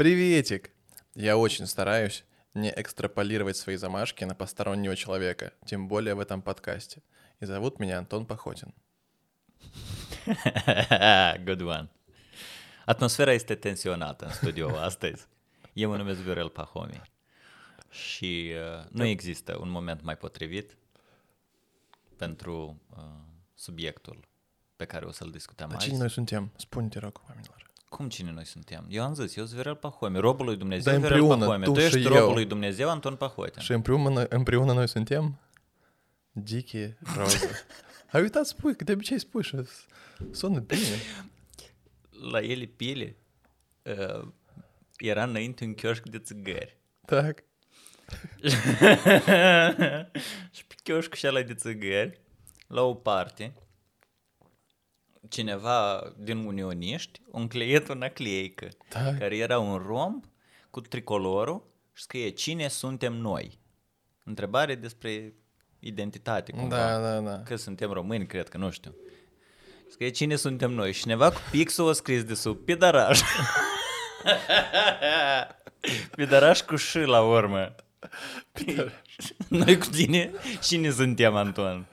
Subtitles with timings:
[0.00, 0.70] Приветик!
[1.14, 7.02] Я очень стараюсь не экстраполировать свои замашки на постороннего человека, тем более в этом подкасте.
[7.38, 8.72] И зовут меня Антон Пахотин.
[10.26, 11.88] Good one.
[12.86, 15.26] Atmosfera este tensionată în studio astăzi.
[15.72, 17.02] Eu mă numesc Viorel Pahomi
[17.90, 20.76] și uh, nu există un moment mai potrivit
[22.16, 23.02] pentru uh,
[23.54, 24.28] subiectul
[24.76, 25.86] pe care o să-l discutăm Dar azi.
[25.86, 26.52] cine noi suntem?
[26.56, 27.69] Spune, te rog, oamenilor.
[27.90, 28.86] Cum cine noi suntem?
[28.88, 31.64] Eu am zis, eu sunt Virel Pahome, robul lui Dumnezeu, Dar Virel Pahome.
[31.64, 32.32] Tu, tu ești robul eu.
[32.32, 33.62] lui Dumnezeu, Anton Pahoitan.
[33.62, 35.38] Și împreună, împreună noi suntem
[36.32, 37.50] Dichi Roză.
[38.12, 39.56] Ai uitat spuși, că de obicei spuși și
[40.30, 40.96] sună bine.
[42.30, 43.16] La ele piele
[43.82, 44.28] uh,
[44.96, 46.76] era înainte un chioșc de țigări.
[47.04, 47.22] Da.
[50.56, 52.20] și pe chioșcul și de țigări,
[52.66, 53.52] la o parte,
[55.28, 59.14] cineva din unioniști a încleiet o nacleică, Da.
[59.18, 60.24] care era un romb
[60.70, 63.58] cu tricolorul și scrie Cine suntem noi?
[64.24, 65.34] Întrebare despre
[65.78, 66.76] identitate, cumva.
[66.76, 67.42] Da, da, da.
[67.42, 68.94] Că suntem români, cred că, nu știu.
[69.90, 70.92] Scrie Cine suntem noi?
[70.92, 73.20] Și cineva cu pixul a scris de sub Pidaraș.
[76.16, 77.74] Pidaraș cu și la urmă.
[79.48, 80.30] Noi cu tine,
[80.62, 81.86] cine suntem, Anton?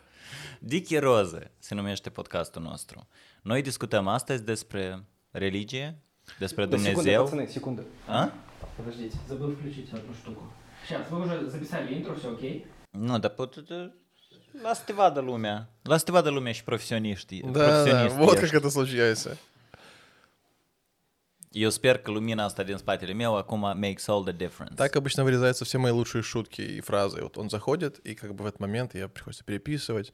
[0.59, 3.07] Dicky Roză se numește podcastul nostru.
[3.41, 6.01] Noi discutăm astăzi despre religie,
[6.39, 7.23] despre Да, секунда, Dumnezeu.
[7.23, 7.83] пацаны, секунда.
[8.07, 8.31] A?
[8.77, 10.41] Подождите, забыл включить одну штуку.
[10.85, 12.65] Сейчас, вы уже записали интро, все окей?
[12.91, 13.55] Nu, dar pot...
[14.61, 15.69] Lasă te vadă lumea.
[15.83, 17.41] Lasă te vadă lumea și profesioniștii.
[17.51, 18.55] Да, да, вот ești.
[18.55, 19.37] это случается.
[21.51, 24.75] Eu sper că lumina asta din spatele meu acum makes all the difference.
[24.75, 27.21] Так обычно вырезаются все мои лучшие шутки и фразы.
[27.21, 30.11] Вот он заходит, и как бы в этот момент я приходится переписывать.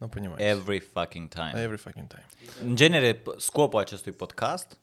[0.00, 0.44] Ну, понимаете.
[0.44, 1.52] Every fucking time.
[1.54, 2.26] Every fucking time.
[2.62, 4.78] În genere, scopul acestui podcast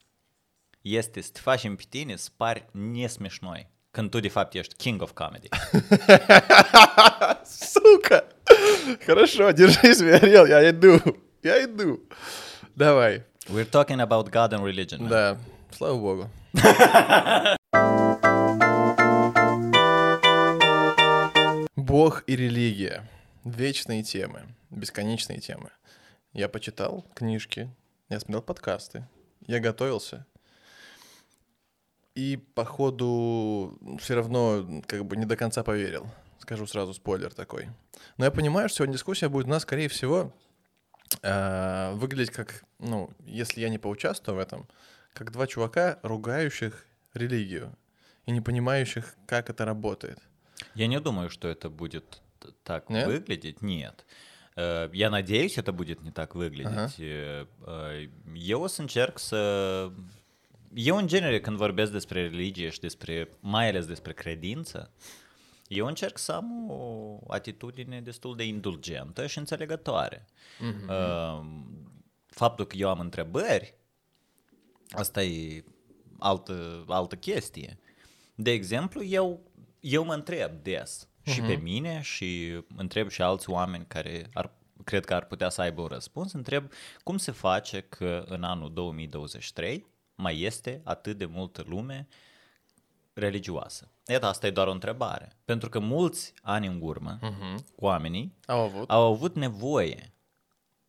[0.82, 3.68] este să te facem pe tine să pari nesmișnoi.
[3.90, 5.48] Când tu, de fapt, ești king of comedy.
[7.44, 8.26] Сука!
[9.06, 11.00] Хорошо, держись, Виорел, я иду.
[11.42, 12.00] Я иду.
[12.76, 13.22] Давай.
[13.48, 14.98] We're talking about God and religion.
[15.00, 15.08] man.
[15.08, 15.36] Да,
[15.70, 16.28] слава богу.
[21.76, 23.08] Бог и религия.
[23.44, 25.70] Вечные темы, бесконечные темы.
[26.32, 27.70] Я почитал книжки,
[28.08, 29.06] я смотрел подкасты,
[29.46, 30.26] я готовился.
[32.14, 36.06] И походу все равно как бы не до конца поверил.
[36.38, 37.68] Скажу сразу спойлер такой.
[38.16, 40.32] Но я понимаю, что сегодня дискуссия будет у нас, скорее всего,
[41.22, 44.68] э, выглядеть как, ну, если я не поучаствую в этом,
[45.12, 47.74] как два чувака, ругающих религию
[48.26, 50.18] и не понимающих, как это работает.
[50.74, 52.20] Я не думаю, что это будет
[52.62, 53.06] так Нет?
[53.06, 53.62] выглядеть.
[53.62, 54.04] Нет.
[54.55, 56.99] Э, Я надеюсь, это будет не так выглядеть.
[56.99, 58.09] Uh-huh.
[58.33, 59.91] Eu o să încerc să...
[60.73, 64.91] Eu, în genere, când vorbesc despre religie și despre, mai ales despre credință,
[65.67, 70.25] eu încerc să am o atitudine destul de indulgentă și înțelegătoare.
[70.87, 71.45] Uh,
[72.25, 73.75] Faptul că eu am întrebări,
[74.89, 75.63] asta e
[76.19, 77.79] altă, altă chestie.
[78.35, 81.46] De exemplu, eu, eu mă întreb des și uh-huh.
[81.46, 81.62] pe mhm.
[81.62, 84.50] mine și întreb și alți oameni care ar,
[84.84, 86.70] cred că ar putea să aibă un răspuns, întreb
[87.02, 92.08] cum se face că în anul 2023 mai este atât de multă lume
[93.12, 93.88] religioasă.
[94.06, 95.32] Iată, asta e doar o întrebare.
[95.44, 97.64] Pentru că mulți ani în urmă, uh-huh.
[97.76, 98.90] oamenii au avut.
[98.90, 100.12] au avut nevoie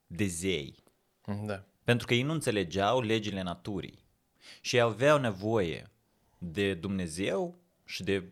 [0.07, 0.83] de zei.
[1.45, 1.63] Da.
[1.83, 4.05] Pentru că ei nu înțelegeau legile naturii
[4.61, 5.91] și aveau nevoie
[6.37, 8.29] de Dumnezeu și de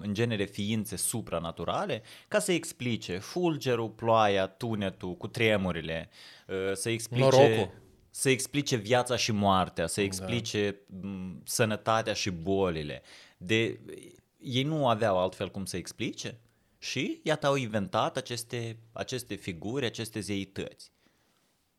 [0.00, 6.08] în genere, ființe supranaturale ca să explice fulgerul, ploaia, tunetul, cu tremurile,
[6.46, 7.22] uh, să explice...
[7.22, 7.82] Norocul.
[8.10, 13.02] Să explice viața și moartea, să explice m, sănătatea și bolile.
[13.36, 13.80] De,
[14.38, 16.38] ei nu aveau altfel cum să explice
[16.78, 20.92] și iată au inventat aceste, aceste figuri, aceste zeități.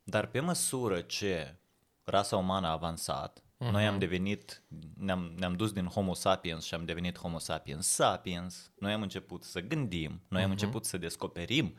[0.03, 1.55] Dar pe măsură ce
[2.03, 3.72] rasa umană a avansat, uh-huh.
[3.72, 4.62] noi am devenit,
[4.97, 9.44] ne-am, ne-am dus din Homo sapiens și am devenit Homo sapiens sapiens, noi am început
[9.44, 11.76] să gândim, noi am început să descoperim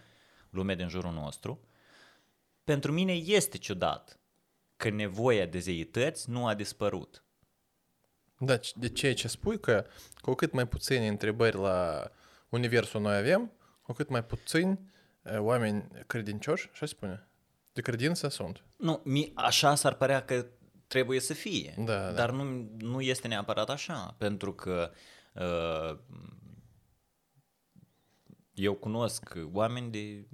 [0.50, 1.60] lumea din jurul nostru,
[2.64, 4.20] pentru mine este ciudat
[4.76, 7.24] că nevoia de zeități nu a dispărut.
[8.38, 9.86] Da, c- de ceea ce spui că
[10.20, 12.10] cu cât mai puține întrebări la
[12.48, 13.52] universul noi avem,
[13.82, 14.78] cu cât mai puțini
[15.22, 17.28] eh, oameni credincioși, așa se spune,
[17.72, 18.64] de credință sunt.
[18.76, 20.46] Nu, mi, așa s-ar părea că
[20.87, 22.11] trebuie să fie, Da, da.
[22.11, 24.91] dar nu, nu este neapărat așa, pentru că
[25.33, 25.99] uh,
[28.53, 30.27] eu cunosc oameni de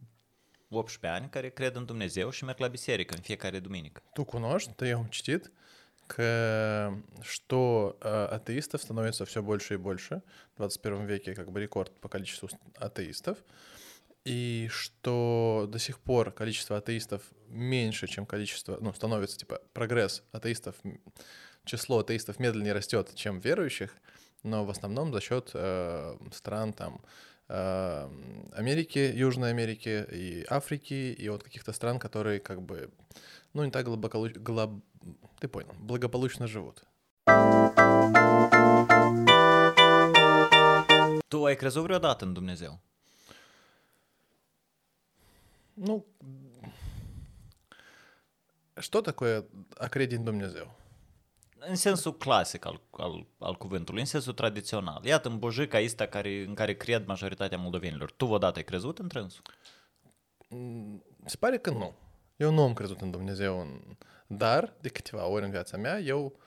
[0.70, 4.02] 18 ani care cred în Dumnezeu și merg la biserică în fiecare duminică.
[4.14, 5.52] Tu cunoști, tu eu am citit,
[6.08, 6.16] к,
[7.22, 10.24] что э, атеистов становится все больше и больше.
[10.54, 13.38] В 21 веке как бы рекорд по количеству с- атеистов.
[14.25, 20.77] И что до сих пор количество атеистов меньше, чем количество, ну, становится, типа, прогресс атеистов,
[21.65, 23.97] число атеистов медленнее растет, чем верующих,
[24.45, 27.01] но в основном за счет э, стран там
[27.49, 28.09] э,
[28.53, 32.91] Америки, Южной Америки и Африки, и вот каких-то стран, которые как бы,
[33.55, 34.85] ну, не так глубоко, глоб...
[35.41, 36.85] ты понял, благополучно живут.
[41.29, 42.81] Tu ai crezut vreodată în Dumnezeu?
[45.74, 46.06] Ну,
[48.80, 49.46] что такое
[49.78, 50.76] a crede în Dumnezeu?
[51.60, 55.06] În sensul clasic al, al, al cuvântului, în sensul tradițional.
[55.06, 58.12] Iată, în bojica asta care, în care cred majoritatea moldovenilor.
[58.12, 59.42] Tu odată ai crezut în trânsul?
[61.26, 61.94] Se pare că nu.
[62.36, 63.82] Eu nu am crezut în Dumnezeu, în...
[64.28, 66.40] dar de câteva ori în viața mea eu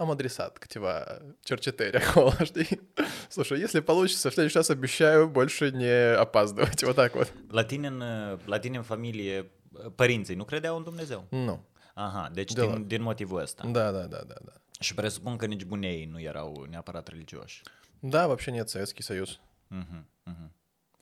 [0.00, 1.04] am adresat câteva
[1.40, 2.80] cercetări acolo, știi?
[3.28, 6.82] Слушай, если получится, в следующий раз обещаю больше не опаздывать.
[6.82, 7.32] Вот так вот.
[7.50, 8.02] La tine în,
[8.44, 9.50] la tine în familie,
[9.94, 11.26] părinții nu credeau în Dumnezeu?
[11.30, 11.64] Nu.
[11.94, 12.72] Aha, deci Deloc.
[12.74, 13.64] din, din motivul ăsta.
[13.66, 14.52] Да, да, да, да, да.
[14.80, 17.62] Și presupun că nici bunei nu erau neapărat religioși.
[18.00, 19.40] Да, вообще нет, Советский Союз.
[19.68, 20.52] Mhm, mhm.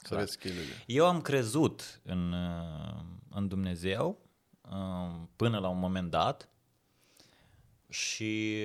[0.04, 0.84] Советские люди.
[0.86, 4.18] Eu am crezut în, uh, în Dumnezeu
[4.60, 6.48] uh, până la un moment dat
[7.88, 8.62] și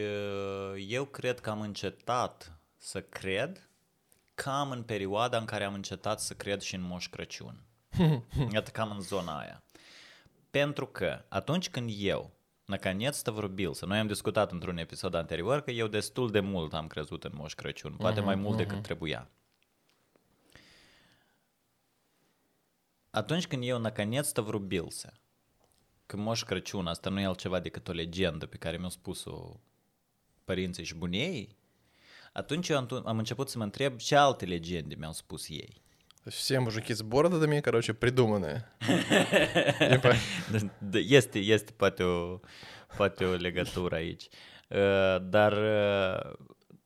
[0.73, 3.69] uh, eu cred că am încetat să cred
[4.33, 7.63] cam în perioada în care am încetat să cred și în Moș Crăciun.
[8.53, 9.63] Iată cam în zona aia.
[10.49, 12.31] Pentru că atunci când eu,
[12.65, 17.23] наконец-то врубился, noi am discutat într-un episod anterior că eu destul de mult am crezut
[17.23, 19.29] în Moș Crăciun, poate mai mult decât trebuia.
[23.09, 25.13] Atunci când eu наконец-то врубился,
[26.05, 29.59] că Moș Crăciun asta nu e altceva decât o legendă pe care mi-au spus-o
[30.45, 31.57] părinții și bunei,
[32.33, 35.81] atunci eu am, am început să mă întreb ce alte legende mi-au spus ei.
[36.23, 38.63] То есть все мужики с бородами, короче, придуманные.
[39.91, 40.13] Типа,
[40.79, 42.39] Da, Este, este poate o,
[42.97, 44.27] poate o legătură aici.
[44.67, 46.33] Uh, Dar uh,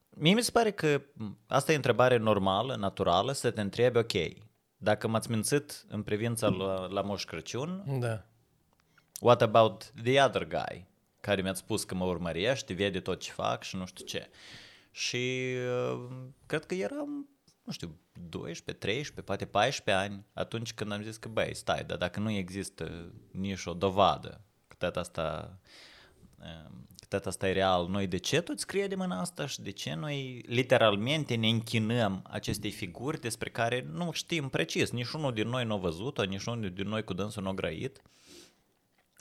[0.09, 1.01] mie mi se pare că
[1.47, 4.11] asta e întrebare normală, naturală, să te întrebi, ok,
[4.77, 8.25] dacă m-ați mințit în privința la, la Moș Crăciun, Да.
[9.20, 10.86] what about the other guy,
[11.20, 14.30] care mi-a spus că mă urmărește, vede tot ce fac și nu știu ce.
[14.90, 15.54] Și
[15.92, 16.08] uh,
[16.46, 17.28] cred că eram,
[17.62, 17.98] nu știu,
[18.28, 22.30] 12, 13, poate 14 ani, atunci când am zis că, băi, stai, dar dacă nu
[22.30, 25.58] există nici o dovadă că tot asta,
[26.38, 29.70] uh, că tot asta e real, noi de ce toți credem în asta și de
[29.70, 35.48] ce noi literalmente ne închinăm acestei figuri despre care nu știm precis, nici unul din
[35.48, 38.02] noi nu a văzut-o, nici unul din noi cu dânsul nu a grăit.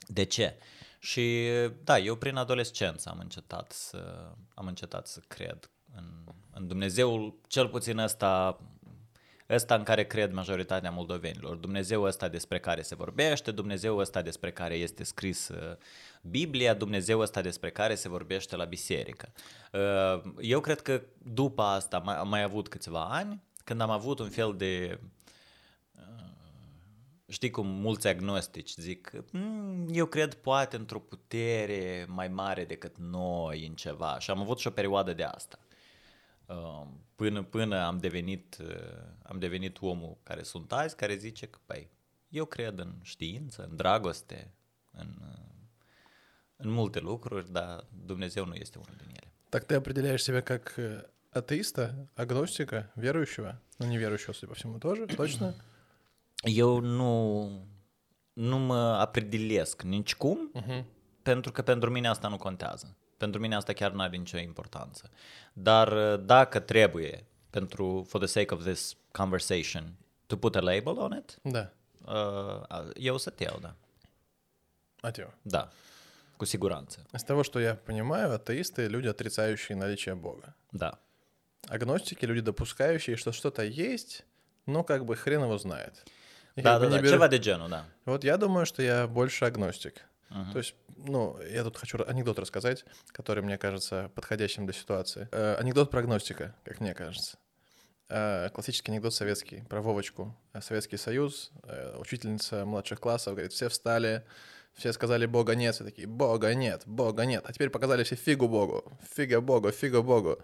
[0.07, 0.57] De ce?
[0.99, 1.47] Și
[1.83, 6.03] da, eu prin adolescență am încetat să, am încetat să cred în,
[6.53, 8.59] în Dumnezeul, cel puțin ăsta,
[9.49, 11.55] ăsta în care cred majoritatea moldovenilor.
[11.55, 15.75] Dumnezeu ăsta despre care se vorbește, Dumnezeu ăsta despre care este scris uh,
[16.21, 19.31] Biblia, Dumnezeu ăsta despre care se vorbește la biserică.
[19.71, 24.19] Uh, Eu cred că după asta mai- am mai avut câțiva ani, când am avut
[24.19, 24.99] un fel de
[27.28, 33.66] Știi cum mulți agnostici zic, "Mm, eu cred poate într-o putere mai mare decât noi
[33.66, 34.18] în ceva.
[34.18, 35.58] Și am avut și o perioadă de asta.
[36.46, 38.66] Uh, Până, până am devenit, uh,
[39.22, 41.90] am devenit omul care sunt azi, care zice că, păi,
[42.28, 44.52] eu cred în știință, în dragoste,
[44.90, 45.38] în, uh,
[46.56, 49.32] în multe lucruri, dar Dumnezeu nu este unul din ele.
[49.48, 53.60] Так ты определяешь себя как э, атеиста, агностика, верующего?
[53.78, 55.54] Ну, неверующего, судя по всему, тоже, точно?
[56.47, 57.49] Eu nu,
[58.33, 60.85] nu mă apredelesc nicicum, Мгм.
[61.21, 62.95] pentru că pentru mine asta nu contează.
[63.17, 65.09] Pentru mine asta chiar nu are nicio importanță.
[65.53, 69.93] Dar uh, dacă trebuie, pentru, for the sake of this conversation,
[70.27, 71.71] to put a label on it, Да.
[72.05, 73.75] uh, să te iau, da.
[75.01, 75.27] Атео.
[75.41, 75.69] Da,
[76.37, 77.05] cu siguranță.
[77.13, 80.55] Из того, что я понимаю, атеисты— люди, отрицающие наличие Бога.
[80.77, 80.91] Da.
[81.69, 84.25] Агностики— люди, допускающие, что что-то есть,
[84.65, 86.03] но как бы хрен его знает.
[87.01, 87.83] Беру- ceva de genul, da.
[88.05, 90.03] Вот я думаю, что я больше агностик.
[90.29, 90.51] Мгм.
[90.51, 95.29] То есть, ну, я тут хочу анекдот рассказать, который мне кажется подходящим для ситуации.
[95.31, 97.37] Э, анекдот про агностика, как мне кажется.
[98.09, 100.35] Э, классический анекдот советский про Вовочку.
[100.53, 104.23] Э, Советский Союз, э, учительница младших классов говорит, все встали,
[104.73, 107.43] все сказали Бога нет, все такие, Бога нет, Бога нет.
[107.45, 110.39] А теперь показали все фигу Богу, фига Богу, фига Богу.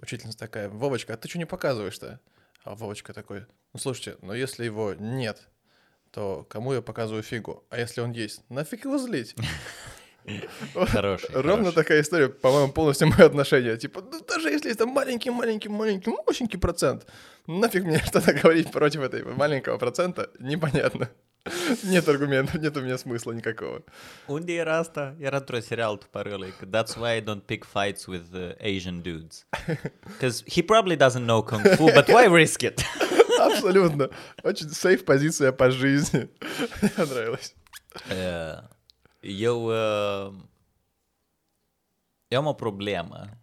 [0.00, 2.20] Учительница такая, Вовочка, а ты что не показываешь-то?
[2.64, 5.48] А Вовочка такой, ну слушайте, но если его нет,
[6.16, 7.62] то кому я показываю фигу?
[7.68, 9.34] А если он есть, нафиг его злить?
[10.74, 13.76] Хороший, Ровно такая история, по-моему, полностью мое отношение.
[13.76, 17.06] Типа, ну, даже если это маленький-маленький-маленький, мощенький процент,
[17.46, 21.10] нафиг мне что-то говорить против этой маленького процента, непонятно.
[21.84, 23.82] Нет аргументов, нет у меня смысла никакого.
[24.26, 25.14] Unde era asta?
[25.20, 26.00] Era într-un serial
[26.62, 29.44] That's why I don't pick fights with uh, Asian dudes.
[30.06, 32.82] Because he probably doesn't know kung fu, but why risk it?
[33.39, 34.09] Абсолютно.
[34.43, 36.29] Очень сейф позиция по жизни.
[36.81, 37.55] Мне понравилось.
[38.09, 38.63] Uh,
[39.21, 40.33] eu, uh,
[42.27, 43.37] eu am o problemă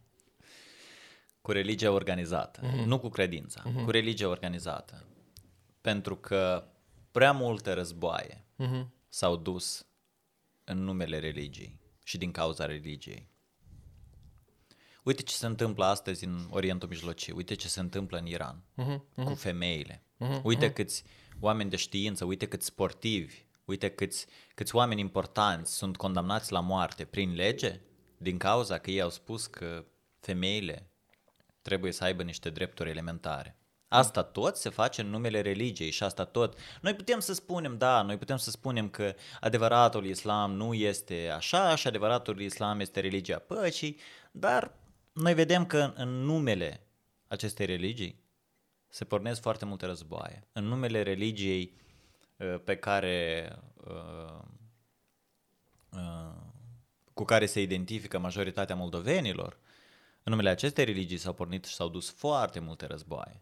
[1.41, 5.05] cu religia organizată, nu cu credința, cu religia organizată.
[5.81, 6.65] Pentru că
[7.11, 8.45] prea multe războaie
[9.09, 9.87] s-au dus
[10.65, 13.29] în numele religiei și din cauza religiei.
[15.04, 18.64] Uite ce se întâmplă astăzi în Orientul Mijlociu, uite ce se întâmplă în Iran
[19.16, 20.04] cu femeile.
[20.44, 21.04] Uite câți
[21.40, 27.06] oameni de știință, uite câți sportivi, uite câți, câți oameni importanți sunt condamnați la moarte
[27.06, 27.80] prin lege
[28.18, 29.86] din cauza că ei au spus că
[30.20, 30.92] femeile
[31.62, 33.58] trebuie să aibă niște drepturi elementare.
[33.88, 36.58] Asta tot se face în numele religiei și asta tot.
[36.82, 41.76] Noi putem să spunem, da, noi putem să spunem că adevăratul islam nu este așa
[41.76, 44.00] și adevăratul islam este religia păcii,
[44.32, 44.72] dar
[45.14, 46.88] noi vedem că în, în numele
[47.28, 48.22] acestei religii
[48.88, 50.48] se pornesc foarte multe războaie.
[50.52, 51.74] În numele religiei
[52.38, 54.40] uh, pe care uh,
[55.90, 56.34] uh,
[57.14, 59.58] cu care se identifică majoritatea moldovenilor,
[60.24, 63.42] în numele acestei religii s-au pornit și s-au dus foarte multe războaie.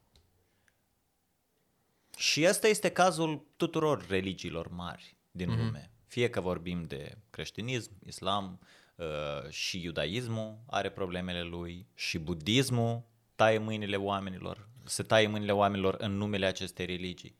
[2.17, 5.57] Și ăsta este cazul tuturor religiilor mari din mm-hmm.
[5.57, 5.91] lume.
[6.07, 8.59] Fie că vorbim de creștinism, islam
[9.01, 13.03] uh, și iudaismul are problemele lui și budismul
[13.35, 17.35] taie mâinile oamenilor, se taie mâinile oamenilor în numele acestei religii.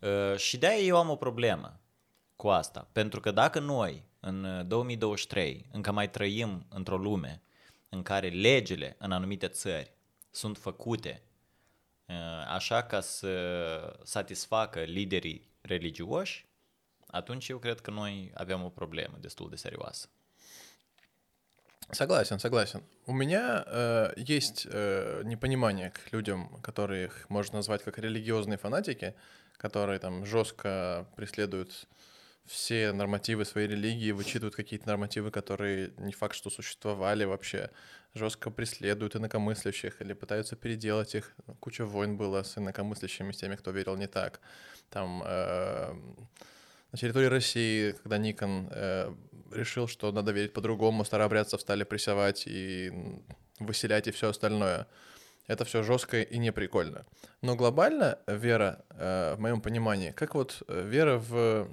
[0.00, 1.80] Uh, și de-aia eu am o problemă
[2.36, 2.88] cu asta.
[2.92, 7.42] Pentru că dacă noi, în uh, 2023, încă mai trăim într-o lume
[7.88, 9.92] în care legile în anumite țări
[10.30, 11.22] sunt făcute
[12.06, 12.14] uh,
[12.48, 16.46] așa ca să satisfacă liderii religioși,
[17.06, 20.08] atunci eu cred că noi avem o problemă destul de serioasă.
[21.90, 22.82] Согласен, согласен.
[23.06, 29.14] У меня э, есть э, непонимание к людям, которых можно назвать как религиозные фанатики,
[29.56, 31.88] которые там жестко преследуют
[32.44, 37.70] все нормативы своей религии, вычитывают какие-то нормативы, которые не факт, что существовали вообще,
[38.14, 41.34] жестко преследуют инакомыслящих или пытаются переделать их.
[41.60, 44.40] Куча войн было с инакомыслящими, с теми, кто верил не так.
[44.90, 45.94] Там э,
[46.92, 49.14] на территории России, когда Никон э,
[49.52, 52.92] решил, что надо верить по-другому, старообрядцев стали прессовать и
[53.58, 54.86] выселять и все остальное.
[55.46, 57.06] Это все жестко и неприкольно.
[57.40, 61.64] Но глобально вера, э, в моем понимании, как вот э, вера в,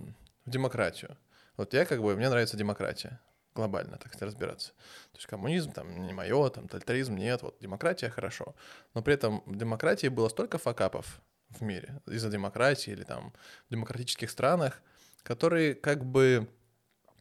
[0.45, 1.17] в демократию.
[1.57, 3.19] Вот я как бы, мне нравится демократия
[3.55, 4.69] глобально, так сказать, разбираться.
[5.11, 8.55] То есть коммунизм там не мое, там тоталитаризм нет, вот демократия хорошо.
[8.93, 13.33] Но при этом в демократии было столько факапов в мире из-за демократии или там
[13.69, 14.81] в демократических странах,
[15.23, 16.49] которые как бы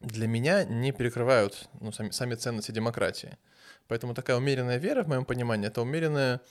[0.05, 3.37] для меня не перекрывают ну, сами, сами ценности демократии.
[3.87, 6.41] Поэтому такая умеренная вера, в моем понимании, это умеренное,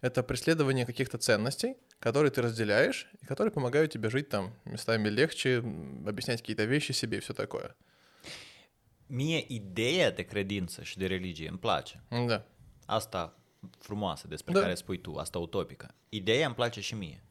[0.00, 5.58] это преследование каких-то ценностей, которые ты разделяешь, и которые помогают тебе жить там местами легче,
[6.06, 7.74] объяснять какие-то вещи себе и все такое.
[9.10, 12.02] Mie ideea de credință și de religie îmi place.
[12.10, 12.44] Да.
[12.86, 13.38] Asta
[13.78, 14.60] frumoasă despre Da.
[14.60, 15.94] care spui tu, asta utopică.
[16.08, 17.24] Ideea îmi place și mie.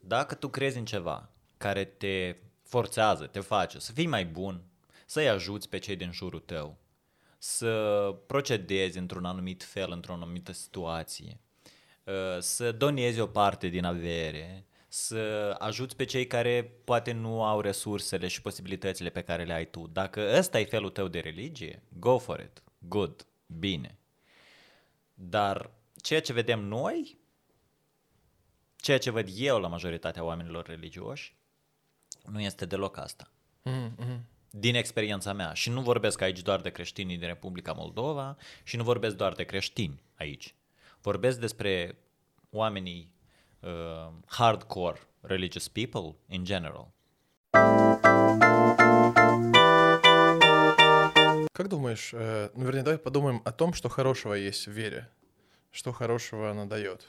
[0.00, 4.62] Dacă tu crezi în ceva care te forțează, te face să fii mai bun,
[5.12, 6.78] să-i ajuți pe cei din jurul tău,
[7.38, 7.72] să
[8.26, 11.40] procedezi într-un anumit fel, într-o anumită situație,
[12.04, 17.60] uh, să donezi o parte din avere, să ajuți pe cei care poate nu au
[17.60, 19.86] resursele și posibilitățile pe care le ai tu.
[19.86, 23.98] Dacă ăsta e felul tău de religie, go for it, good, bine.
[25.14, 27.18] Dar ceea ce vedem noi,
[28.76, 31.36] ceea ce văd eu la majoritatea oamenilor religioși,
[32.24, 33.30] nu este deloc asta
[34.51, 35.53] Din experiența mea.
[35.53, 39.43] Și nu vorbesc aici doar de creștinii din Republica Moldova și nu vorbesc doar de
[39.43, 40.55] creștini aici.
[41.01, 41.97] Vorbesc despre
[42.49, 43.11] oamenii
[43.59, 43.69] uh,
[44.25, 46.87] hardcore religious people in general.
[51.57, 55.09] Как думаешь, э, ну, вернее, давай подумаем о том, что хорошего есть в вере.
[55.71, 57.07] Что хорошего она дает.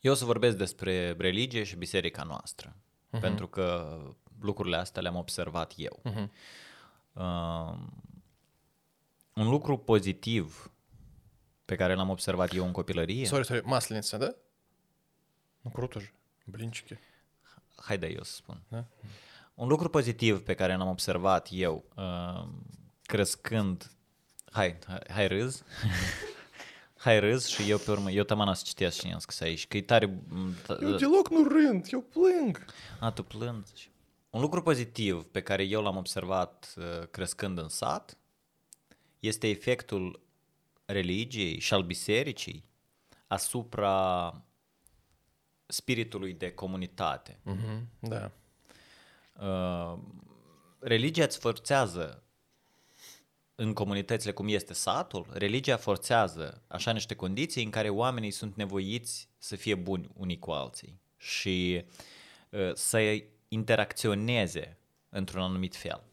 [0.00, 3.20] Eu o să vorbesc despre religie și biserica noastră, uh-huh.
[3.20, 3.98] pentru că
[4.40, 6.02] lucrurile astea le-am observat eu.
[6.04, 6.28] Uh-huh.
[7.12, 7.78] Uh,
[9.34, 10.72] un lucru pozitiv
[11.64, 14.34] pe care l-am observat eu în copilărie, Сори, сори, масленица, да?
[15.64, 16.12] Ну круто же.
[16.46, 16.98] Блинчики.
[17.76, 18.62] Haide eu să spun.
[18.68, 18.84] Da?
[19.54, 22.48] Un lucru pozitiv pe care l-am observat eu uh,
[23.02, 23.90] crescând...
[24.50, 25.62] Hai, hai, hai râz.
[26.97, 29.77] hai râz și eu pe urmă, eu tamana să citesc și i-am scris aici, că
[29.77, 30.05] e tare...
[30.27, 32.65] m, t- Eu deloc nu rând, eu plâng.
[32.99, 33.91] A, tu plângi.
[34.29, 38.17] Un lucru pozitiv pe care eu l-am observat uh, crescând în sat
[39.19, 40.21] este efectul
[40.85, 42.65] religiei și al bisericii
[43.27, 44.33] asupra
[45.65, 47.39] spiritului de comunitate.
[47.43, 48.31] Mhm, Da.
[49.39, 49.99] Uh,
[50.79, 52.23] religia îți forțează
[53.59, 59.29] în comunitățile cum este satul, religia forțează așa niște condiții în care oamenii sunt nevoiți
[59.37, 61.85] să fie buni unii cu alții și
[62.49, 64.77] uh, să interacționeze
[65.09, 66.03] într-un anumit fel.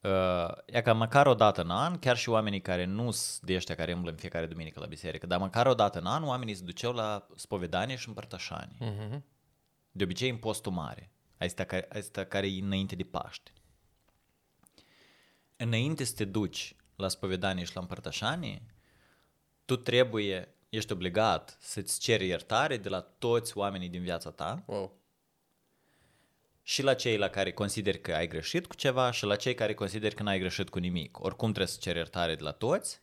[0.00, 3.54] Uh, e ca măcar o dată în an, chiar și oamenii care nu sunt de
[3.54, 6.54] ăștia care umblă în fiecare duminică la biserică, dar măcar o dată în an oamenii
[6.54, 8.76] se duceau la spovedanie și împărtășanie.
[8.78, 9.24] Mhm.
[9.90, 11.10] De obicei în postul mare.
[11.38, 13.52] Asta care, asta care e înainte de Paște.
[15.62, 18.62] Înainte să te duci la spovedanie și la împărtășanie,
[19.64, 24.96] tu trebuie, ești obligat să-ți ceri iertare de la toți oamenii din viața ta Wow.
[26.62, 29.74] și la cei la care consideri că ai greșit cu ceva și la cei care
[29.74, 31.20] consideri că n-ai greșit cu nimic.
[31.20, 33.00] Oricum trebuie să ceri iertare de la toți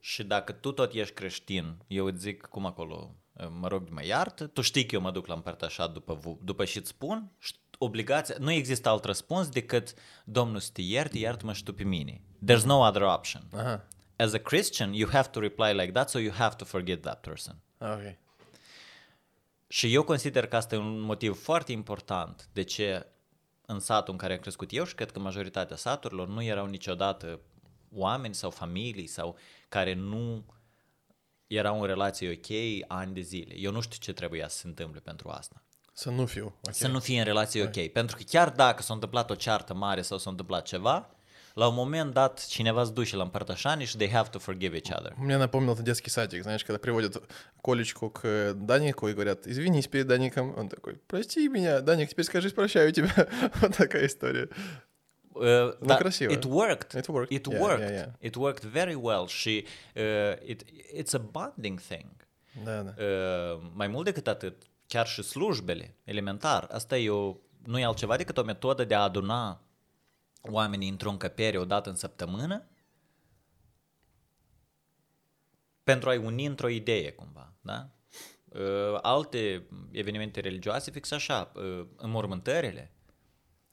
[0.00, 3.14] și dacă tu tot ești creștin, eu îți zic cum acolo,
[3.60, 6.64] mă rog, mă iartă, tu știi că eu mă duc la împărtășat după, vu- după
[6.64, 9.94] și îți spun, și obligația, nu există alt răspuns decât
[10.24, 12.20] Domnul să te ierte, iartă-mă și tu pe mine.
[12.46, 13.42] There's no other option.
[13.52, 13.86] Aha.
[14.16, 17.20] As a Christian, you have to reply like that, so you have to forget that
[17.20, 17.56] person.
[17.78, 18.16] Ok.
[19.68, 23.06] Și eu consider că asta e un motiv foarte important de ce
[23.66, 27.40] în satul în care am crescut eu și cred că majoritatea saturilor nu erau niciodată
[27.92, 29.36] oameni sau familii sau
[29.68, 30.44] care nu
[31.46, 32.56] erau în relație ok
[32.88, 33.54] ani de zile.
[33.56, 35.62] Eu nu știu ce trebuia să se întâmple pentru asta.
[35.97, 36.45] Să nu fiu.
[36.61, 36.73] ok.
[36.73, 37.87] Să nu fie în relație ok.
[37.91, 41.09] Pentru că chiar dacă s-a întâmplat o ceartă mare sau s-a întâmplat ceva,
[41.53, 44.99] la un момент dat cineva se duce la împărtășanie și they have to forgive each
[44.99, 45.13] other.
[45.17, 47.21] Мне напомнил это детский садик, знаешь, когда приводят
[47.61, 50.53] Колечку к Данику и говорят, извинись перед Даником.
[50.57, 53.27] Он такой, прости меня, Даник, теперь скажи, прощаю тебя.
[53.61, 54.47] вот такая история.
[55.35, 56.31] Uh, Ну, da, красиво.
[56.31, 56.93] It worked.
[56.95, 57.31] It worked.
[57.31, 57.79] It Yeah, worked.
[57.89, 58.29] yeah, yeah.
[58.31, 60.63] It worked very well și uh, it,
[60.99, 62.09] it's a bonding thing.
[62.63, 62.93] Да, да.
[63.03, 64.55] Uh, mai mult decât atât,
[64.88, 69.02] chiar și slujbele, elementar, asta e o, nu e altceva decât o metodă de a
[69.02, 69.62] aduna
[70.42, 72.66] oamenii într-o încăpere o dată în săptămână
[75.82, 77.90] pentru a-i uni într-o idee cumva, da?
[78.48, 82.92] Uh, alte evenimente religioase fix așa, uh, înmormântările.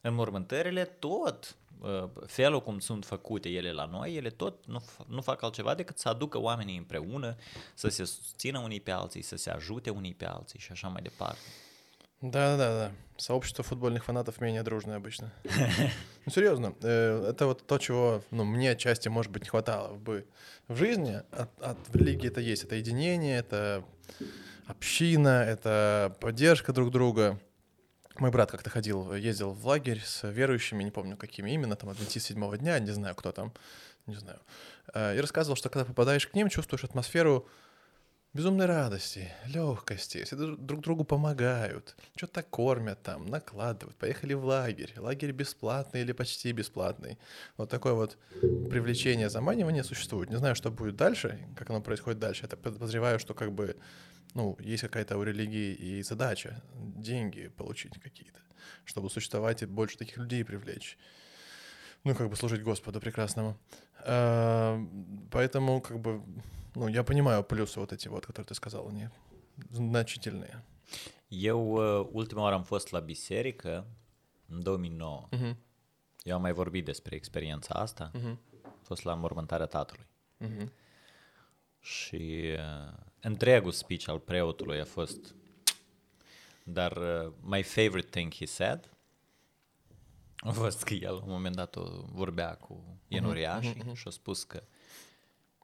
[0.00, 1.65] Înmormântările tot, uh,
[2.25, 5.97] felul cum sunt făcute ele la noi, ele tot nu, f- nu fac altceva decât
[5.97, 7.35] să aducă oamenii împreună,
[7.73, 11.01] să se susțină unii pe alții, să se ajute unii pe alții și așa mai
[11.01, 11.39] departe.
[12.23, 12.91] Да, да, да.
[13.17, 15.31] Сообщество футбольных фанатов менее дружное обычно.
[16.25, 20.27] Ну, серьезно, э, это вот то, чего, ну, мне отчасти, может быть, не хватало бы
[20.67, 21.15] в жизни.
[21.31, 22.63] От, от религии это есть.
[22.65, 23.83] Это единение, это
[24.67, 27.39] община, это поддержка друг друга.
[28.18, 32.26] Мой брат как-то ходил, ездил в лагерь с верующими, не помню, какими именно, там, адвентист
[32.26, 33.52] седьмого дня, не знаю, кто там,
[34.06, 34.40] не знаю.
[34.94, 37.46] Э, И рассказывал, что когда попадаешь к ним, чувствуешь атмосферу
[38.32, 44.92] безумной радости, легкости, все дру- друг другу помогают, что-то кормят там, накладывают, поехали в лагерь,
[44.96, 47.18] лагерь бесплатный или почти бесплатный.
[47.56, 48.18] Вот такое вот
[48.70, 50.28] привлечение, заманивание существует.
[50.30, 52.46] Не знаю, что будет дальше, как оно происходит дальше.
[52.50, 53.76] Я подозреваю, что как бы,
[54.36, 58.40] ну, есть какая-то у религии и задача, деньги получить какие-то,
[58.84, 60.98] чтобы существовать и больше таких людей привлечь.
[62.04, 63.56] Ну, как бы служить Господу прекрасному.
[64.04, 64.78] А,
[65.30, 66.22] Поэтому, как бы,
[66.74, 69.08] ну, я понимаю плюсы вот эти вот, которые ты сказал, они
[69.70, 70.62] значительные.
[71.30, 73.86] Eu uh, ultima oară am fost la biserică
[74.48, 75.28] în 2009.
[75.30, 75.56] Мгм.
[76.22, 78.10] Eu am mai vorbit despre experiența asta.
[78.14, 78.40] Мгм.
[78.64, 80.06] Am fost la mormântarea tatălui.
[80.36, 80.72] Мгм.
[81.86, 85.34] Și uh, întregul speech al preotului a fost
[86.62, 88.90] dar uh, my favorite thing he said
[90.36, 94.44] a fost că el la un moment dat o vorbea cu ienuriașii și a spus
[94.44, 94.62] că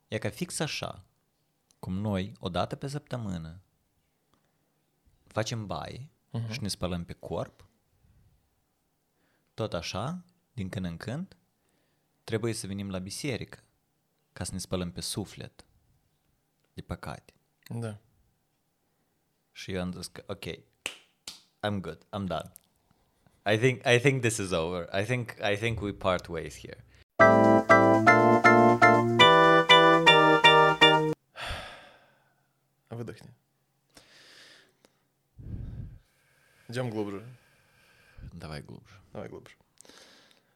[0.08, 1.04] e ca fix așa
[1.78, 3.60] cum noi o dată pe săptămână
[5.26, 6.10] facem baie
[6.50, 7.66] și ne spălăm pe corp
[9.54, 11.36] tot așa, din când în când,
[12.24, 13.62] trebuie să venim la biserică
[14.32, 15.64] ca să ne spălăm pe suflet
[16.74, 17.32] de păcate.
[17.68, 17.98] Да.
[19.52, 20.44] Și eu am zis că, ok,
[21.66, 22.52] I'm good, I'm done.
[23.44, 24.88] I think, I think this is over.
[24.92, 26.84] I think, I think we part ways here.
[32.88, 33.30] Выдохни.
[36.68, 37.26] Идем глубже.
[38.32, 38.94] Давай глубже.
[39.12, 39.56] Давай глубже.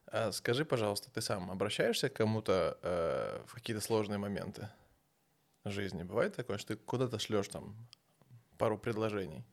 [0.07, 4.69] А скажи, пожалуйста, ты сам обращаешься к кому-то э, в какие-то сложные моменты
[5.71, 6.03] жизни?
[6.03, 7.77] Бывает такое, что ты куда-то шлешь там
[8.59, 9.45] пару предложений?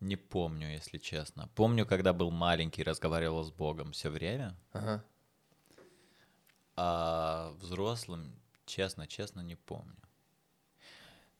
[0.00, 1.48] Не помню, если честно.
[1.54, 4.56] Помню, когда был маленький, разговаривал с Богом все время.
[4.72, 5.04] Ага.
[6.76, 8.32] А взрослым,
[8.66, 9.96] честно, честно, не помню.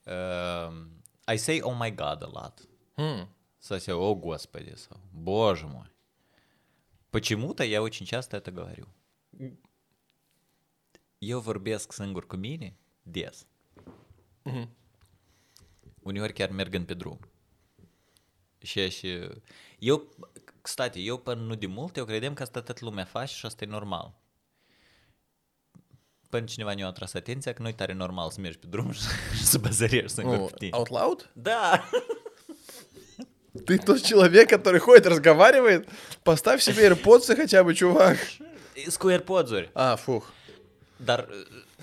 [0.04, 2.68] Эм, I say oh my god a lot.
[2.96, 3.28] Хм.
[3.58, 5.86] Кстати, о господи, со- боже мой.
[7.10, 8.86] Почему-то я очень часто это говорю.
[11.24, 13.46] Eu vorbesc singur cu mine des.
[16.02, 17.18] Uneori chiar mergând pe drum.
[18.58, 19.28] Și, și
[19.78, 20.08] eu,
[20.62, 23.64] kstati, eu până nu de mult, eu credeam că asta toată lumea face și asta
[23.64, 24.14] e normal.
[26.30, 29.00] Până cineva ne-a atras atenția că nu e tare normal să mergi pe drum și,
[29.36, 30.76] și să bazărești singur Ну, pe tine.
[30.76, 31.30] out loud?
[31.34, 31.88] Da!
[33.66, 35.88] Ты тот человек, который ходит, разговаривает?
[36.22, 38.16] Поставь себе AirPods хотя бы, чувак.
[38.98, 39.70] Cu AirPods-uri.
[39.74, 40.32] А, фух.
[41.04, 41.28] Dar,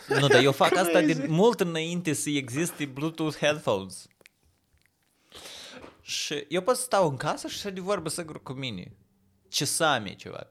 [0.07, 4.07] nu, dar eu fac asta de mult înainte să existe Bluetooth headphones.
[6.01, 8.91] Și eu pot să stau în casă și să de vorbă singur cu mine.
[9.49, 10.47] Часами, чувак.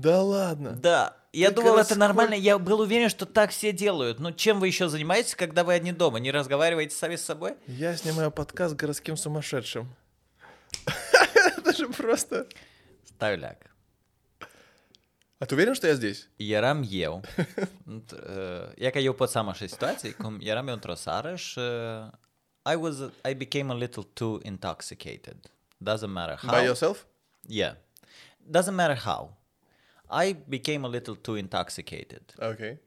[0.00, 0.70] Да ладно.
[0.80, 4.20] Да, я Ты думал, это расколь- нормально, я был уверен, что так все делают.
[4.20, 6.20] Но чем вы еще занимаетесь, когда вы одни дома?
[6.20, 7.54] Не разговариваете сами с собой?
[7.66, 9.88] Я снимаю подкаст городским сумасшедшим.
[11.56, 12.46] Это же просто...
[13.08, 13.58] Ставляк.
[15.40, 16.28] А ты уверен, что я здесь?
[16.38, 17.22] Eram eu.
[17.86, 21.58] Uh, E că eu pot să am așa situații, cum eram eu într-o seară și
[21.58, 22.10] uh,
[22.72, 22.98] I was,
[23.30, 25.36] I became a little too intoxicated.
[25.84, 26.58] Doesn't matter how.
[26.58, 27.04] By yourself?
[27.48, 27.76] Yeah.
[28.50, 29.36] Doesn't matter how.
[30.26, 32.22] I became a little too intoxicated.
[32.38, 32.78] Ok.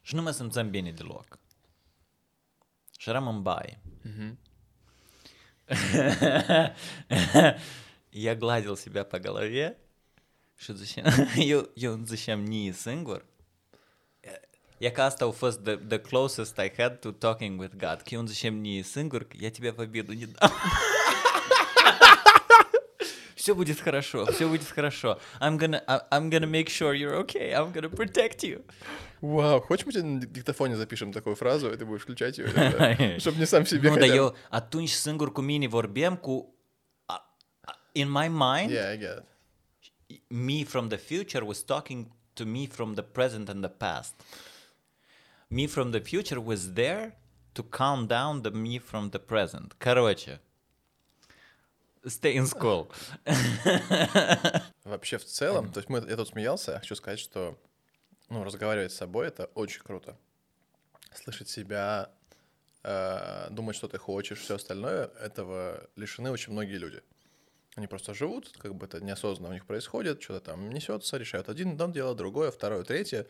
[0.00, 1.38] Și nu mă simțeam bine deloc.
[2.98, 3.80] Și eram în baie.
[8.12, 9.78] Я гладил себя по голове.
[10.62, 13.24] Și ziceam, eu, eu ziceam nie singur.
[14.78, 18.02] E că asta a fost the, the closest I had to talking with God.
[18.10, 20.50] Îmi ziceam nie singur, că я тебя в обиду не дам.
[23.34, 25.18] Все будет хорошо, все будет хорошо.
[25.40, 27.52] I'm gonna, I'm gonna make sure you're okay.
[27.54, 28.62] I'm gonna protect you.
[29.22, 32.48] Вау, хочешь мы тебе на диктофоне запишем такую фразу, и ты будешь включать ее,
[33.18, 33.88] чтобы не сам себе
[35.06, 36.54] singur cu mine vorbeam cu...
[37.08, 37.22] a-
[37.66, 39.24] a- In my mind, Yeah, I get it.
[40.30, 44.14] Me from the future was talking to me from the present and the past.
[45.50, 47.14] Me from the future was there
[47.54, 49.74] to calm down the me from the present.
[49.80, 50.38] Короче,
[52.06, 52.92] stay in school.
[54.84, 57.58] Вообще, в целом, то есть мы, я тут смеялся, хочу сказать, что
[58.28, 60.16] ну, разговаривать с собой это очень круто.
[61.12, 62.10] Слышать себя,
[62.84, 67.02] э, думать, что ты хочешь, все остальное, этого лишены очень многие люди.
[67.76, 71.76] Они просто живут, как бы это неосознанно у них происходит, что-то там несется, решают один
[71.76, 73.26] дом дело, другое, второе, третье.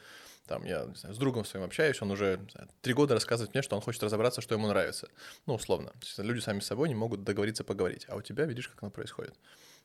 [0.47, 3.63] Там я не знаю, с другом своим общаюсь, он уже знаю, три года рассказывает мне,
[3.63, 5.09] что он хочет разобраться, что ему нравится.
[5.47, 5.93] Ну, условно.
[6.03, 8.07] Есть люди сами с собой не могут договориться поговорить.
[8.09, 9.35] А у тебя видишь, как оно происходит.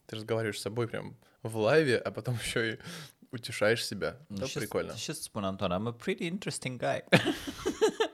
[0.07, 2.79] Ты разговариваешь с собой прям в лайве, а потом еще и
[3.31, 4.17] утешаешь себя.
[4.29, 4.93] Это Сейчас- прикольно.
[4.95, 7.03] Сейчас спун, Антон, I'm a pretty interesting guy.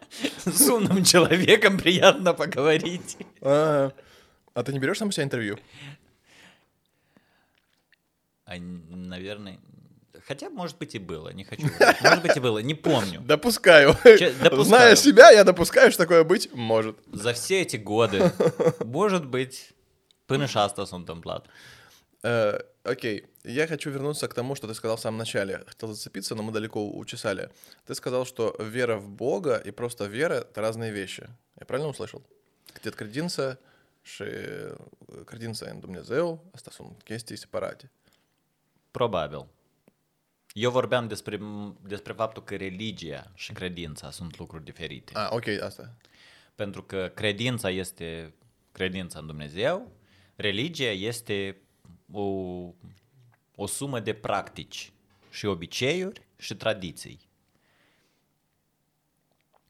[0.45, 3.17] С умным человеком приятно поговорить.
[3.41, 3.91] А,
[4.53, 5.57] а ты не берешь сам у себя интервью?
[8.51, 9.59] А, наверное...
[10.27, 11.67] Хотя, может быть, и было, не хочу.
[12.03, 13.21] Может быть, и было, не помню.
[13.25, 13.95] Допускаю.
[14.03, 14.63] Че- допускаю.
[14.65, 16.97] Зная себя, я допускаю, что такое быть может.
[17.11, 18.31] За все эти годы,
[18.85, 19.73] может быть,
[20.29, 21.47] asta s-a întâmplat.
[22.23, 25.63] Э, окей, я хочу вернуться к тому, что ты сказал в самом начале.
[25.65, 27.49] Хотел зацепиться, но мы далеко учесали.
[27.87, 31.27] Ты сказал, что вера в Бога и просто вера— это разные вещи.
[31.59, 32.21] Я правильно услышал?
[32.75, 33.59] Где credință
[34.03, 34.23] și
[35.25, 37.91] credința în Dumnezeu, asta sunt chestii separate.
[38.91, 39.45] Probabil.
[40.53, 41.39] Eu vorbeam despre,
[41.81, 45.11] despre faptul că religia și credința sunt lucruri diferite.
[45.15, 45.95] Ah, ok, asta.
[46.55, 48.33] Pentru că credința este
[48.71, 49.91] credința în Dumnezeu,
[50.35, 51.57] religia este
[52.11, 52.21] o,
[53.55, 54.93] o sumă de practici
[55.29, 57.29] și obiceiuri și tradiții.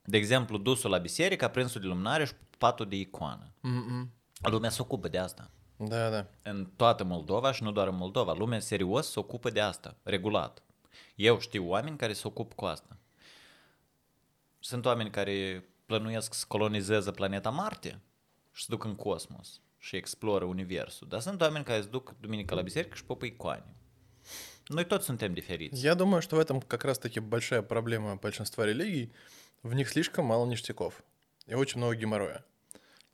[0.03, 3.53] De exemplu, dusul la biserică, prinsul de lumânare și patul de icoană.
[3.59, 4.09] Mm-mm.
[4.41, 5.51] Lumea se ocupă de asta.
[5.87, 6.25] Da, da.
[6.43, 10.63] În toată Moldova și nu doar în Moldova, lumea serios se ocupă de asta, regulat.
[11.15, 12.97] Eu știu oameni care se ocupă cu asta.
[14.59, 18.01] Sunt oameni care plănuiesc să colonizeze planeta Marte
[18.51, 21.07] și se duc în cosmos și exploră universul.
[21.07, 23.75] Dar sunt oameni care se duc duminică la biserică și popă icoane.
[24.67, 25.85] Noi toți suntem diferiți.
[25.85, 29.11] Я думаю, что в этом как раз-таки большая проблема большинства религий.
[29.61, 31.03] В них слишком мало ништяков
[31.47, 32.45] и очень много геморроя.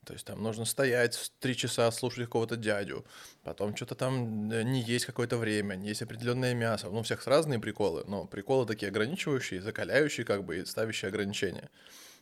[0.08, 3.06] То есть там нужно стоять три часа, слушать какого-то дядю,
[3.44, 6.88] потом что-то там э, не есть какое-то время, не есть определенное мясо.
[6.90, 11.70] Ну, у всех разные приколы, но приколы такие ограничивающие, закаляющие, как бы, и ставящие ограничения.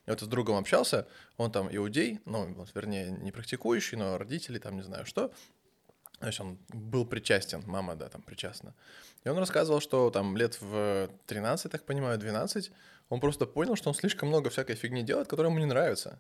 [0.08, 4.78] Я вот с другом общался, он там иудей, ну, вернее, не практикующий, но родители там
[4.78, 5.32] не знаю что.
[6.20, 8.74] То есть он был причастен, мама, да, там причастна.
[9.24, 12.72] И он рассказывал, что там лет в 13, так понимаю, 12,
[13.10, 16.20] он просто понял, что он слишком много всякой фигни делает, которая ему не нравится.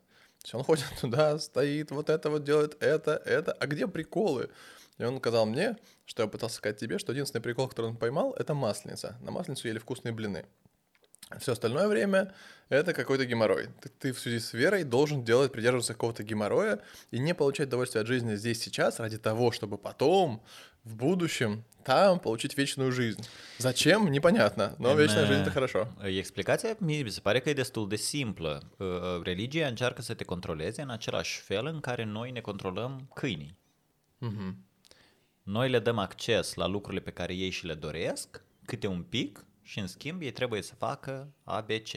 [0.53, 3.51] Он ходит туда, стоит, вот это вот делает, это, это.
[3.53, 4.49] А где приколы?
[4.97, 8.33] И он сказал мне, что я пытался сказать тебе, что единственный прикол, который он поймал,
[8.33, 9.17] это масленица.
[9.21, 10.45] На масленицу ели вкусные блины.
[11.39, 12.33] Все остальное время
[12.69, 13.69] это какой-то геморрой.
[13.81, 16.79] Ты, ты в связи с верой должен делать, придерживаться какого-то геморроя
[17.11, 20.43] и не получать удовольствие от жизни здесь сейчас ради того, чтобы потом,
[20.84, 23.22] в будущем, там получить вечную жизнь.
[23.58, 24.10] Zăcem?
[24.10, 25.88] Непонятно, но вечная жизнь это хорошо.
[26.02, 28.62] Explicația mi se pare că e destul de simplă.
[29.22, 33.56] Religia încearcă să te controleze în același fel în care noi ne controlăm câinii.
[34.20, 34.54] Mm-hmm.
[35.42, 39.44] Noi le dăm acces la lucrurile pe care ei și le doresc, câte un pic,
[39.62, 41.88] și în schimb ei trebuie să facă ABC.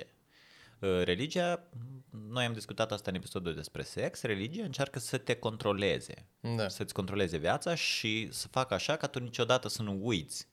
[1.03, 1.67] Religia,
[2.09, 6.67] noi am discutat asta în episodul despre sex, religia încearcă să te controleze, Da.
[6.67, 10.47] să-ți controleze viața și să facă așa ca tu niciodată să nu uiți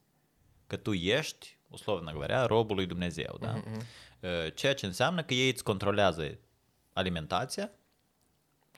[0.67, 3.63] că tu ești, условно говоря, robul lui Dumnezeu, da?
[3.63, 3.85] Mm-hmm.
[4.55, 6.39] Ceea ce înseamnă că ei îți controlează
[6.93, 7.71] alimentația,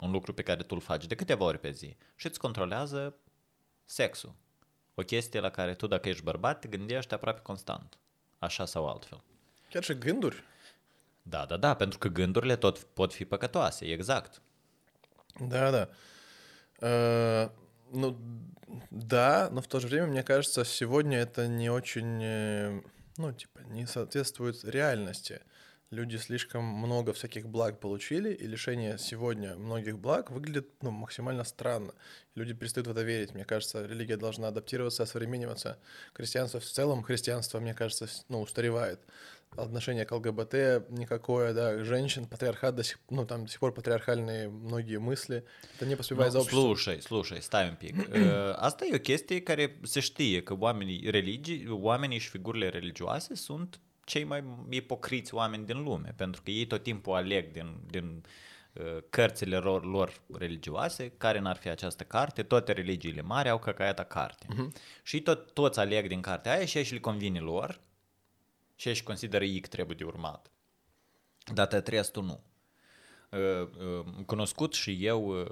[0.01, 3.15] un lucru pe care tu îl faci de câteva ori pe zi, și îți controlează
[3.85, 4.35] sexul.
[4.95, 7.99] O chestie la care tu, dacă ești bărbat, te gândești aproape constant,
[8.39, 9.23] așa sau altfel.
[9.71, 10.43] Chiar și gânduri.
[11.30, 14.42] Da, da, da, pentru că gândurile tot pot fi păcătoase, exact.
[15.40, 15.90] Да, да.
[16.82, 17.50] Э,
[17.92, 18.18] ну,
[18.92, 22.82] да, но в то же время, мне кажется, сегодня это не очень, э,
[23.18, 25.42] ну, типа, не соответствует реальности.
[25.90, 31.94] Люди слишком много всяких благ получили, и лишение сегодня многих благ выглядит ну, максимально странно.
[32.36, 33.34] Люди перестают в это верить.
[33.34, 35.80] Мне кажется, религия должна адаптироваться, осовремениваться.
[36.14, 39.00] Христианство в целом, христианство, мне кажется, ну, устаревает.
[39.57, 44.49] Отношение к ЛГБТ никакое, да, женщин, патриархат до сих, ну, там до сих пор патриархальные
[44.49, 45.45] многие мысли.
[45.77, 46.77] Это не поспевает за Nu, обществом.
[46.77, 47.95] slușai, slușai, stai un pic.
[47.99, 53.35] Uh, Asta e o chestie care se știe că oamenii, religii, oamenii și figurile religioase
[53.35, 58.23] sunt cei mai ipocriți oameni din lume, pentru că ei tot timpul aleg din, din
[58.73, 64.05] uh, cărțile lor, lor religioase, care n-ar fi această carte, toate religiile mari au căcaiata
[64.05, 64.47] carte.
[64.47, 64.83] Uh-huh.
[65.03, 67.81] Și ei tot, toți aleg din cartea aia și ei și le convine lor
[68.77, 70.51] și ei și consideră ei că trebuie de urmat.
[71.55, 72.45] Dar te restul nu.
[73.31, 73.69] Uh,
[73.99, 75.47] uh, cunoscut și eu uh,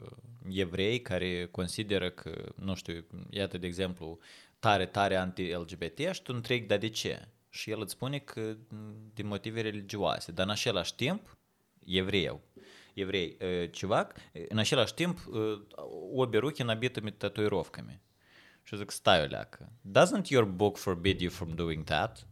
[0.49, 4.19] evrei care consideră că, nu știu, iată de exemplu,
[4.59, 7.29] tare, tare anti-LGBT și tu întregi, dar de ce?
[7.49, 11.37] Și el îți spune că m, din motive religioase, dar în același timp,
[11.87, 12.43] evreu,
[12.95, 15.59] еврей, э, чувак, э, în același timp, э,
[16.13, 18.01] обе руки набитыми татуировками.
[18.63, 19.73] Și zic, stai o leacă.
[19.83, 22.27] Doesn't your book forbid you from doing that?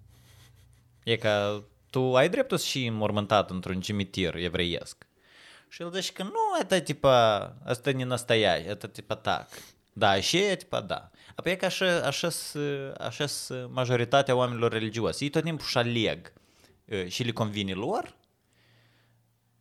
[1.04, 5.08] E ca, tu ai dreptul și înmormântat într-un cimitir evreiesc.
[5.68, 9.50] Și el zice că nu, это типа, asta не настоящий, это типа так.
[9.94, 11.12] Da, și e tipa da.
[11.36, 12.30] Apoi e că așa, așa,
[12.98, 13.26] așa
[13.70, 15.24] majoritatea oamenilor religioși.
[15.24, 16.34] Ei tot timpul și aleg
[16.86, 18.16] uh, și le convine lor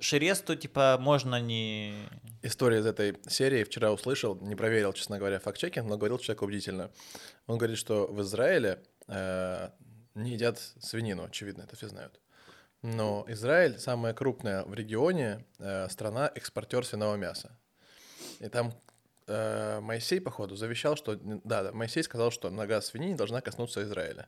[0.02, 1.94] și restul, типа, можно не...
[2.42, 6.90] История из этой серии вчера услышал, не проверил, честно говоря, факт-чекинг, но говорил человек убедительно.
[7.46, 9.68] Он говорит, что в Израиле э,
[10.14, 12.20] не едят свинину, очевидно, это все знают.
[12.82, 17.56] Но Израиль самая крупная в регионе э, страна экспортер свиного мяса.
[18.40, 18.72] И там
[19.28, 21.14] э, Моисей, походу, завещал, что...
[21.44, 24.26] Да, да, Моисей сказал, что нога свиньи не должна коснуться Израиля.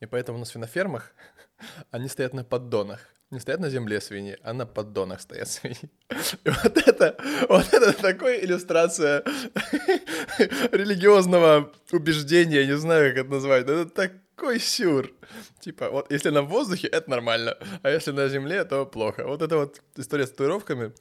[0.00, 1.14] И поэтому на свинофермах
[1.92, 3.00] они стоят на поддонах.
[3.30, 5.88] Не стоят на земле свиньи, а на поддонах стоят свиньи.
[6.44, 7.16] И вот это,
[7.48, 9.22] вот это такая иллюстрация
[10.72, 13.62] религиозного убеждения, я не знаю, как это назвать.
[13.62, 15.12] Это такой сюр.
[15.60, 19.24] Типа, вот если на воздухе, это нормально, а если на земле, то плохо.
[19.24, 20.92] Вот это вот история с татуировками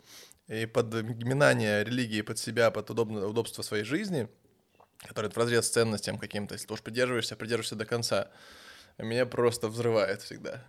[0.47, 4.27] и подминание религии под себя, под удобно, удобство своей жизни,
[5.07, 8.27] которое в разрез с ценностям каким-то, если ты уж придерживаешься, придерживаешься до конца,
[8.99, 10.63] меня просто взрывает всегда.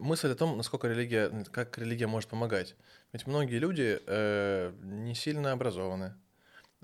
[0.00, 2.76] Мысль о том, насколько религия, как религия может помогать.
[3.12, 6.14] Ведь многие люди э, не сильно образованы,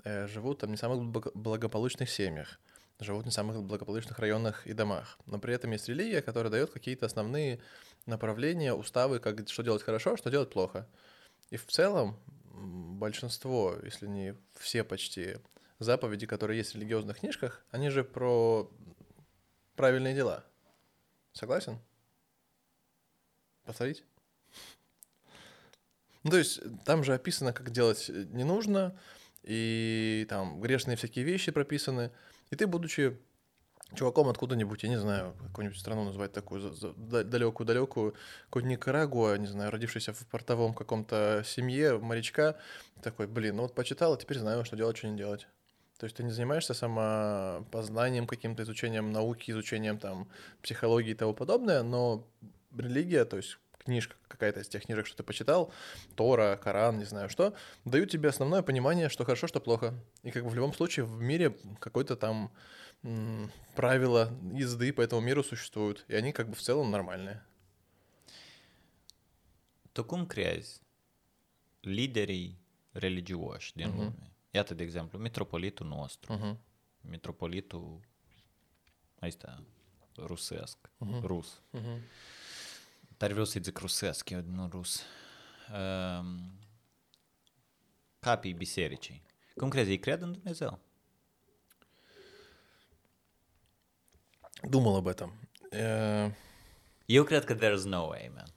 [0.05, 2.59] живут там не в самых благо- благополучных семьях,
[2.99, 5.17] живут в не самых благополучных районах и домах.
[5.25, 7.59] Но при этом есть религия, которая дает какие-то основные
[8.05, 10.87] направления, уставы, как, что делать хорошо, а что делать плохо.
[11.49, 12.17] И в целом
[12.53, 15.37] большинство, если не все почти,
[15.79, 18.71] заповеди, которые есть в религиозных книжках, они же про
[19.75, 20.45] правильные дела.
[21.33, 21.79] Согласен?
[23.65, 24.03] Повторить?
[26.23, 28.97] Ну, то есть там же описано, как делать не нужно,
[29.45, 32.11] и там грешные всякие вещи прописаны.
[32.49, 33.17] И ты, будучи
[33.93, 40.13] чуваком откуда-нибудь, я не знаю, какую-нибудь страну назвать такую далекую-далекую, какую-нибудь Никарагуа, не знаю, родившийся
[40.13, 42.57] в портовом каком-то семье, морячка,
[43.03, 45.47] такой, блин, ну вот почитал, а теперь знаю, что делать, что не делать.
[45.99, 50.27] То есть ты не занимаешься самопознанием, каким-то изучением науки, изучением там
[50.61, 52.27] психологии и тому подобное, но
[52.77, 55.71] религия, то есть книжка какая-то из тех книжек, что ты почитал,
[56.15, 57.53] Тора, Коран, не знаю что,
[57.85, 59.93] дают тебе основное понимание, что хорошо, что плохо.
[60.23, 62.51] И как бы в любом случае в мире какой-то там
[63.03, 67.41] м- правила езды по этому mиру sуществуют, и они как бы в целом nормальные.
[69.93, 70.79] Tu cum crezi
[71.81, 72.57] liderii
[72.91, 73.97] religioși din uh-huh.
[73.97, 74.31] lume?
[74.51, 76.57] Iată, de exemplu, mitropolitul nostru, uh-huh.
[77.01, 77.99] mitropolitul
[79.21, 79.63] ăsta
[80.15, 81.21] rusesc, uh-huh.
[81.21, 81.61] rus.
[81.73, 81.99] Uh-huh.
[83.17, 85.01] Dar vreau să-i zic rusesc, eu nu rus.
[85.71, 86.25] Uh,
[88.19, 89.23] capii bisericii.
[89.55, 90.79] Cum crezi, ei cred în Dumnezeu?
[94.69, 95.49] Думал об этом.
[97.05, 98.47] Eu cred că there's no way, man.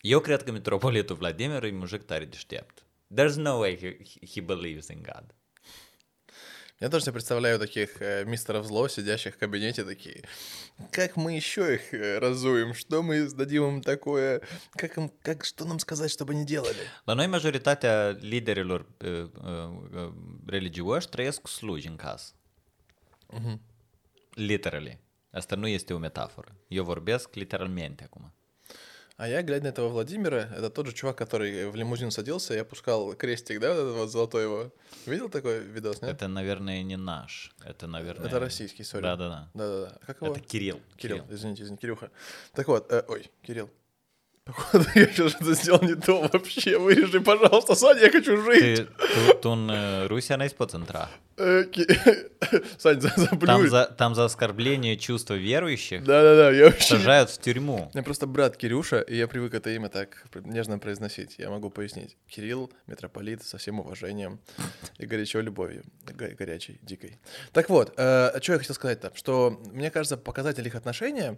[0.00, 2.86] Eu cred că mitropolitul Vladimir e mujic tare deștept.
[3.14, 5.34] There's no way he, he believes in God.
[6.78, 10.24] Я тоже себе представляю таких э, мистеров зло, сидящих в кабинете, такие,
[10.90, 15.64] как мы еще их э, разуем, что мы дадим им такое, как, им, как, что
[15.64, 16.86] нам сказать, чтобы они делали?
[17.06, 20.12] La noi majoritatea liderilor uh, uh,
[20.46, 22.34] religioși trăiesc cu sluji în casă.
[23.32, 23.58] Uh-huh.
[24.34, 25.00] Literally.
[25.30, 26.56] Asta nu este o metaforă.
[26.68, 28.32] Eu vorbesc literalmente acum.
[29.16, 32.58] А я, глядя на этого Владимира, это тот же чувак, который в лимузин садился и
[32.58, 34.72] опускал крестик, да, вот этот вот золотой его.
[35.06, 36.10] Видел такой видос, нет?
[36.10, 37.54] Это, наверное, не наш.
[37.64, 38.26] Это, наверное...
[38.26, 39.02] Это российский, сори.
[39.02, 39.48] Да-да-да.
[39.54, 39.98] Да-да-да.
[40.04, 40.32] Как его?
[40.32, 40.82] Это Кирилл.
[40.96, 41.34] Кирилл, Кирилл.
[41.34, 42.10] извините, извините, Кирюха.
[42.52, 43.70] Так вот, э, ой, Кирилл.
[44.46, 46.78] Походу, я сейчас что-то сделал не то вообще.
[46.78, 48.86] Вырежи, пожалуйста, Саня, я хочу жить.
[48.86, 49.70] Ты, tu în
[50.06, 51.08] Rusia n-ai spus intra.
[52.78, 53.46] Сань, заплюй.
[53.46, 56.96] Там за, там за оскорбление чувства верующих Да-да-да, я вообще...
[56.96, 57.90] сажают в тюрьму.
[57.92, 61.34] У меня просто брат Кирюша, и я привык это имя так нежно произносить.
[61.38, 62.16] Я могу пояснить.
[62.28, 64.38] Кирилл, митрополит, со всем уважением
[64.98, 65.82] и горячо любовью.
[66.04, 67.18] Горячей, дикой.
[67.52, 69.10] Так вот, э, что я хотел сказать-то?
[69.16, 71.36] Что, мне кажется, показатель их отношения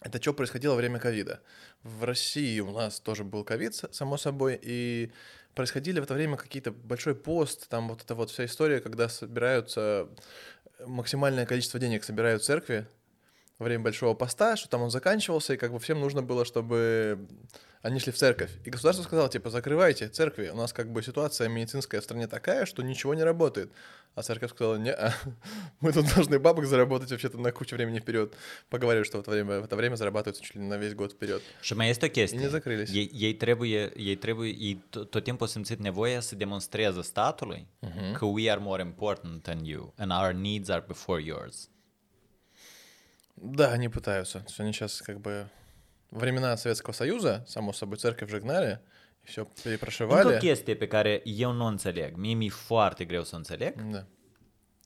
[0.00, 1.40] это что происходило во время ковида.
[1.82, 5.12] В России у нас тоже был ковид, само собой, и
[5.54, 10.08] происходили в это время какие-то большой пост, там вот эта вот вся история, когда собираются
[10.86, 12.86] максимальное количество денег собирают церкви
[13.58, 17.26] во время большого поста, что там он заканчивался, и как бы всем нужно было, чтобы
[17.82, 18.50] они шли в церковь.
[18.64, 22.64] И государство сказало, типа, закрывайте церкви, у нас как бы ситуация медицинская в стране такая,
[22.64, 23.70] что ничего не работает.
[24.14, 24.94] А церковь сказала, не,
[25.80, 28.34] мы тут должны бабок заработать вообще-то на кучу времени вперед.
[28.68, 31.42] Поговорили, что в это время, в это время зарабатывается чуть ли на весь год вперед.
[31.62, 32.36] Este o chestie.
[32.36, 32.90] И не закрылись.
[32.90, 38.12] Ei trebuie, ei trebuie, ei tot timpul au simțit nevoia să demonstreze statului uh-huh.
[38.12, 41.71] că we are more important than you and our needs are before yours.
[43.35, 44.43] Да, они pătаются.
[44.57, 45.47] Они сейчас как бы
[46.11, 48.79] времена Советского Союза, само собой, церковь же гнали,
[49.23, 50.21] и все перепрошивали.
[50.23, 54.05] Încă o chestie pe care eu nu înțeleg, mie mi-e foarte greu să înțeleg, Да.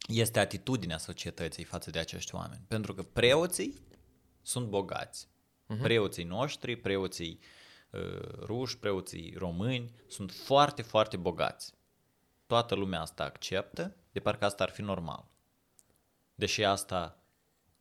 [0.07, 2.61] este atitudinea societății față de acești oameni.
[2.67, 3.81] Pentru că preoții
[4.41, 5.27] sunt bogați.
[5.27, 5.81] Uh-huh.
[5.81, 7.39] Preoții noștri, preoții
[7.89, 8.01] uh,
[8.45, 11.73] ruși, preoții români sunt foarte, foarte bogați.
[12.45, 15.25] Toată lumea asta acceptă, de parcă asta ar fi normal.
[16.35, 17.15] Deși asta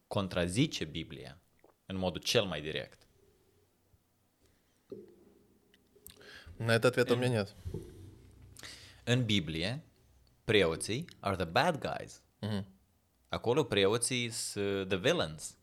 [0.07, 1.41] contrazice Biblia
[1.87, 2.99] în modul cel mai direct.
[6.57, 7.57] На это ответа у меня нет.
[9.05, 9.85] În Biblie,
[10.45, 12.23] preoții are the bad guys.
[12.39, 12.67] Мгм.
[13.29, 15.59] Acolo preoții sunt the villains.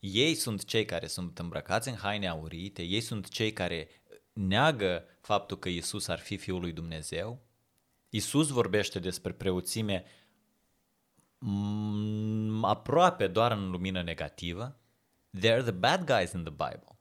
[0.00, 3.88] Ei sunt cei care sunt îmbrăcați în haine aurite, ei sunt cei care
[4.32, 7.42] neagă faptul că Isus ar fi Fiul lui Dumnezeu.
[8.08, 10.04] Isus vorbește despre preoțime
[11.38, 11.85] mm,
[12.67, 14.79] aproape doar în lumină negativă.
[15.37, 16.99] They're the bad guys in the Bible.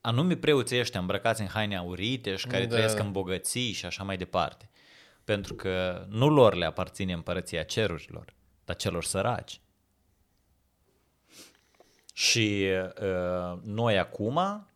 [0.00, 2.74] Anume preoții ăștia îmbrăcați în haine aurite și care Da.
[2.74, 4.70] trăiesc în bogății și așa mai departe.
[5.24, 8.34] Pentru că nu lor le aparține împărăția cerurilor,
[8.64, 9.60] dar celor săraci.
[12.12, 12.66] Și
[13.02, 14.66] uh, noi acum,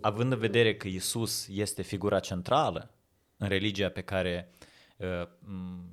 [0.00, 2.94] având în vedere că Isus este figura centrală
[3.36, 4.50] în religia pe care,
[4.96, 5.88] uh, m,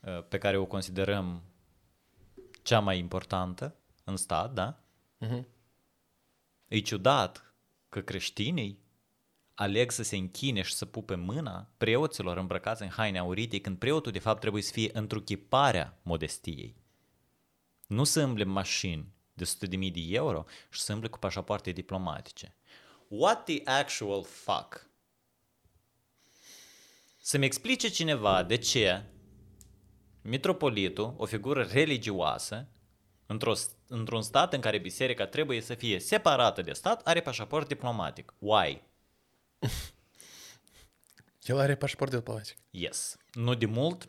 [0.00, 1.42] uh, pe care o considerăm
[2.64, 4.80] cea mai importantă în stat, da?
[5.20, 5.44] Uh-huh.
[6.68, 7.54] E ciudat
[7.88, 8.82] că creștinii
[9.54, 14.12] aleg să se închine și să pupe mâna preoților îmbrăcați în haine aurite, când preotul
[14.12, 16.76] de fapt trebuie să fie întruchiparea modestiei.
[17.86, 22.56] Nu să îmble mașini de 100.000 de euro și să îmble cu pașapoarte diplomatice.
[23.08, 24.90] What the actual fuck?
[27.20, 29.04] Să-mi explice cineva de ce
[30.24, 32.68] mitropolitul, o figură religioasă,
[33.26, 33.52] într-o,
[33.88, 38.34] într-un stat în care biserica trebuie să fie separată de stat, are pașaport diplomatic.
[38.38, 38.82] Why?
[41.42, 42.56] El are pașaport diplomatic.
[42.70, 43.16] Yes.
[43.32, 44.08] Nu de mult,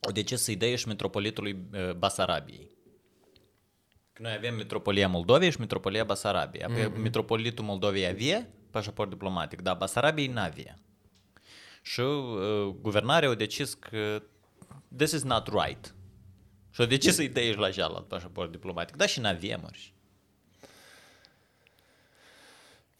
[0.00, 2.70] o decis să-i dea și metropolitului uh, Basarabiei.
[4.12, 6.64] Că Noi avem metropolia Moldovei și metropolia Basarabiei.
[6.64, 7.02] Apoi mm-hmm.
[7.02, 10.78] metropolitul Moldovei avea pașaport diplomatic, dar Basarabiei n-avea.
[11.82, 14.22] Și uh, guvernarea au decis că
[14.96, 15.94] this is not right.
[16.70, 18.96] Și au decis să-i dea și la cealaltă pașaport diplomatic.
[18.96, 19.92] Da, și n-avem ori.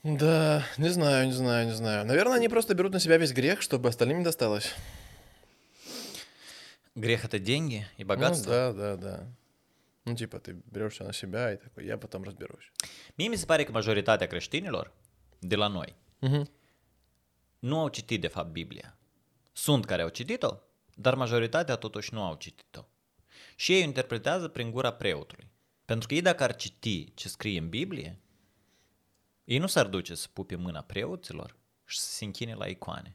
[0.06, 2.04] Да, не знаю, не знаю, не знаю.
[2.04, 4.74] Наверное, они просто берут на себя весь грех, чтобы остальным не досталось.
[6.94, 8.50] Грех это деньги и Ну, богатство.
[8.52, 9.26] да, да, да.
[10.04, 12.70] Ну, типа, ты берешь все на себя и такой, я потом разберусь.
[13.16, 14.92] Mie mi se pare că majoritatea creștinilor
[15.40, 16.50] de la noi Мгм.
[17.58, 18.96] nu au citit de fapt Biblia.
[19.52, 20.56] Sunt care au citit-o,
[20.95, 22.85] dar majoritatea totuși nu au citit-o.
[23.55, 25.51] Și ei o interpretează prin gura preotului.
[25.85, 28.19] Pentru că ei dacă ar citi ce scrie în Biblie,
[29.43, 31.55] ei nu s-ar duce să pupe mâna preoților
[31.85, 33.13] și să se închine la icoane.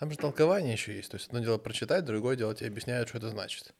[0.00, 1.10] Там же толкование еще есть.
[1.10, 3.74] То есть одно дело прочитать, другое дело тебе объясняют, что это значит.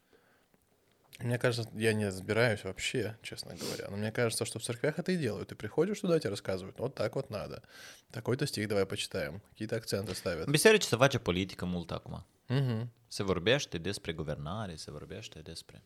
[1.20, 5.12] Мне кажется, я не разбираюсь вообще, честно говоря, но мне кажется, что в церквях это
[5.14, 5.50] и делают.
[5.50, 7.64] Ты приходишь туда, тебе рассказывают, вот так вот надо.
[8.12, 9.42] Такой-то стих давай почитаем.
[9.52, 10.50] Какие-то акценты ставят.
[10.50, 12.26] Biserici se face politică mult acum.
[12.48, 12.92] Мгм.
[13.08, 15.82] Se vorbește despre guvernare, se vorbește despre...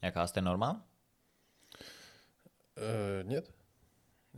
[0.00, 0.86] E că asta e normal?
[2.76, 3.50] Э, Нет?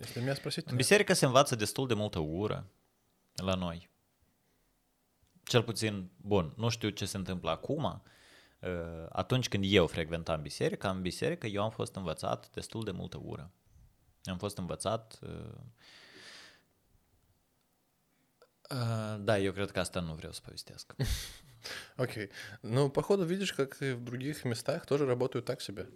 [0.00, 0.76] Если меня sпросить, то În нет.
[0.76, 2.66] biserică se învață destul de multă ură
[3.34, 3.88] la noi.
[5.44, 8.02] Cel puțin, bun, nu știu ce se întâmplă acum.
[8.59, 13.19] Uh, Atunci când eu frecventam biserica, în biserică eu am fost învățat destul de multă
[13.23, 13.51] ură.
[14.23, 15.19] Am fost învățat...
[15.21, 15.55] uh,
[18.71, 20.95] uh, Da, eu cred că asta nu vreau să povestesc.
[21.97, 22.29] Окей.
[22.61, 25.89] Ну, походу, видишь, как и в других местах тоже работают так себе.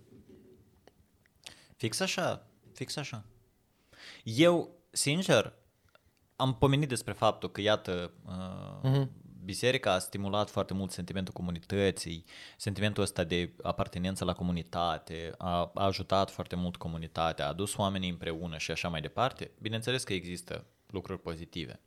[1.78, 3.26] Fix așa, fix așa.
[4.24, 5.54] Eu, sincer,
[6.36, 9.08] am pomenit despre faptul că, iată, uh,
[9.45, 12.25] biserica a stimulat foarte mult sentimentul comunității,
[12.57, 18.11] sentimentul ăsta de apartenență la comunitate, a, a ajutat foarte mult comunitatea, a adus oamenii
[18.11, 19.51] împreună și așa mai departe.
[19.61, 21.81] Bineînțeles că există lucruri pozitive.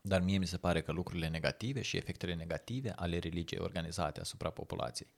[0.00, 4.50] Dar mie mi se pare că lucrurile negative și efectele negative ale religiei organizate asupra
[4.50, 5.14] populației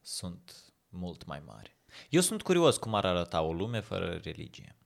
[0.00, 0.54] sunt
[0.88, 1.76] mult mai mari.
[2.08, 4.76] Eu sunt curios cum ar arăta o lume fără religie.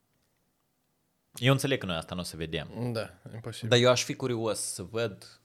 [1.34, 3.68] Eu înțeleg că noi asta nu o să vedem, Да, imposibil.
[3.68, 5.39] dar eu aș fi curios să văd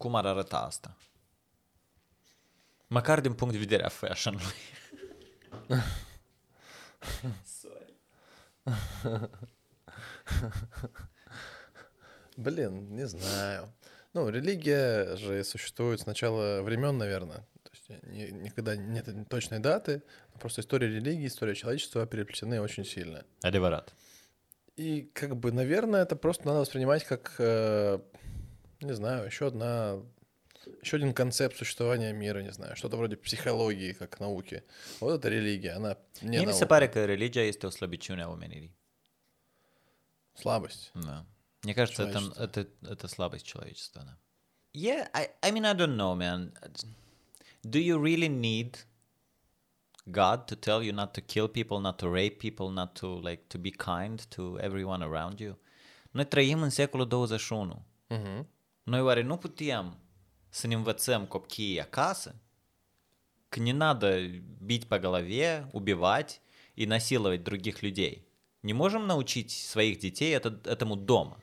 [0.00, 0.96] cum ar arăta asta.
[2.86, 4.54] Măcar din punct de vedere a fashion-ului.
[7.44, 7.94] Sorry.
[12.36, 13.72] Блин, не знаю.
[14.14, 17.46] Ну, религия же существует с начала времен, наверное.
[17.62, 20.02] То есть ни- никогда нет точной даты.
[20.40, 23.24] Просто история религии, история человечества переплетены очень сильно.
[23.42, 23.92] Adevărat.
[24.76, 27.98] И как бы, наверное, это просто надо воспринимать как, э,
[28.80, 29.98] не знаю, еще одна,
[30.82, 34.62] еще один концепт существования мира, не знаю, что-то вроде психологии, как науки.
[35.00, 36.52] Вот это религия, она не mi наука.
[36.52, 38.74] se pare că religia este o slăbiciune a omenirii.
[40.34, 40.90] Слабость.
[40.94, 41.24] Да.
[41.62, 44.16] Мне кажется, это, это, это слабость человечества, да.
[44.72, 46.52] Yeah, I, I mean, I don't know, man.
[47.62, 48.78] Do you really need
[50.10, 53.48] God to tell you not to kill people, not to rape people, not to, like,
[53.48, 55.58] to be kind to everyone around you?
[56.10, 57.84] Noi trăim în secolul 21.
[58.08, 58.46] Мгм.
[58.82, 59.98] Noi oare nu putem
[60.48, 62.34] să ne învățăm copiii acasă?
[63.48, 64.20] Că не надо
[64.64, 66.40] бить по голове, убивать
[66.76, 68.24] и насиловать других людей.
[68.62, 71.42] Не можем научить своих детей это, этому дома.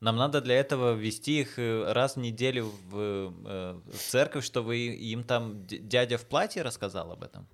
[0.00, 4.76] Нам надо для этого вести их э, раз в неделю в, э, в церковь, чтобы
[4.76, 7.46] им там дядя в платье рассказал об этом.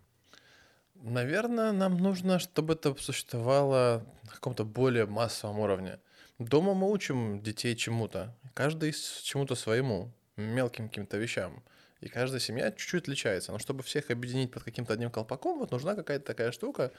[0.95, 5.99] Наверное, нам нужно, чтобы это существовало на каком-то более массовом уровне.
[6.45, 11.63] Дома мы учим детей чему-то, каждый чему-то своему, мелким каким-то вещам.
[12.01, 13.53] И каждая семья чуть-чуть отличается.
[13.53, 16.91] Но чтобы всех объединить под каким-то одним колпаком, вот нужна какая-то такая штука.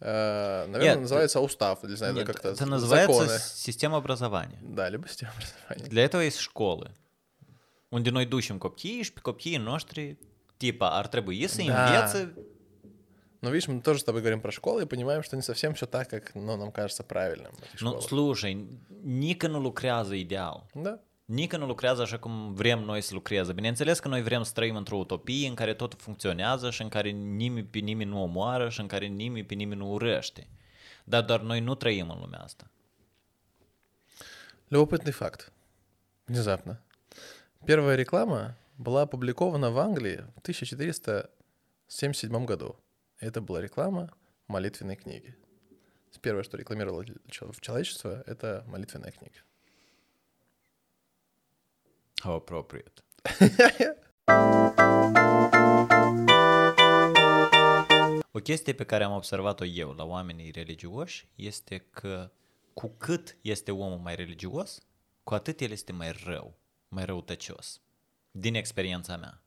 [0.00, 3.38] э, наверное, Нет, называется устав, или знаю, Нет, это как-то это называется законы.
[3.54, 4.58] система образования.
[4.62, 5.88] Да, lибо система образования.
[5.90, 6.90] Для этого есть școală,
[7.90, 10.16] unde noi ducem copiii și pe copiii noștri,
[10.56, 11.86] tipa, ar trebui să Da.
[11.86, 12.34] învețe
[13.44, 15.86] Но видишь, мы тоже с тобой говорим про школы и понимаем, что не совсем все
[15.86, 17.52] так, как ну, нам кажется правильным.
[17.74, 18.66] в slujă,
[19.02, 20.66] nică nu lucrează ideal.
[20.74, 20.98] Да.
[21.24, 23.52] Nică nu lucrează așa cum vrem noi să lucreze.
[23.52, 27.10] Bineînțeles că noi vrem să trăim într-o utopie în care totul funcționează și în care
[27.10, 30.48] nimeni pe nimeni nu omoară și în care nimeni pe nimeni nu urăște.
[31.04, 32.70] Dar doar noi nu trăim în lumea asta.
[34.70, 35.52] Любопытный факт.
[36.26, 36.80] Внезапно.
[37.66, 42.83] Первая реклама была опубликована в Англии в 1477 году.
[43.24, 44.10] Это была реклама
[44.48, 45.34] молитвенной книги.
[46.20, 49.38] Первое, что рекламировало человечество, это молитвенная книга.
[52.22, 53.02] How appropriate.
[58.32, 62.30] O chestie pe care am observat-o eu la oamenii religioși este că
[62.74, 64.80] cu cât este omul mai religios,
[65.22, 66.58] cu atât el este mai rău,
[66.88, 67.80] mai răutăcios.
[68.30, 69.42] Din experiența mea.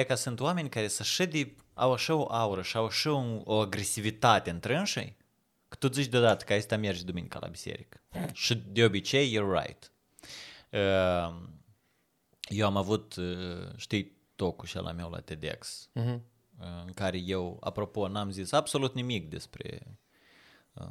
[0.00, 3.12] e că sunt oameni care să și de, au așa o aură și au așa
[3.12, 5.16] o, o agresivitate în trânșei,
[5.68, 8.00] că tu zici deodată că asta mergi duminica la biserică.
[8.32, 9.92] și de obicei, you're right.
[10.70, 11.36] Uh,
[12.48, 16.20] eu am avut, uh, știi, tocul și la meu la TEDx, uh-huh.
[16.86, 19.98] în care eu, apropo, n-am zis absolut nimic despre
[20.72, 20.86] uh,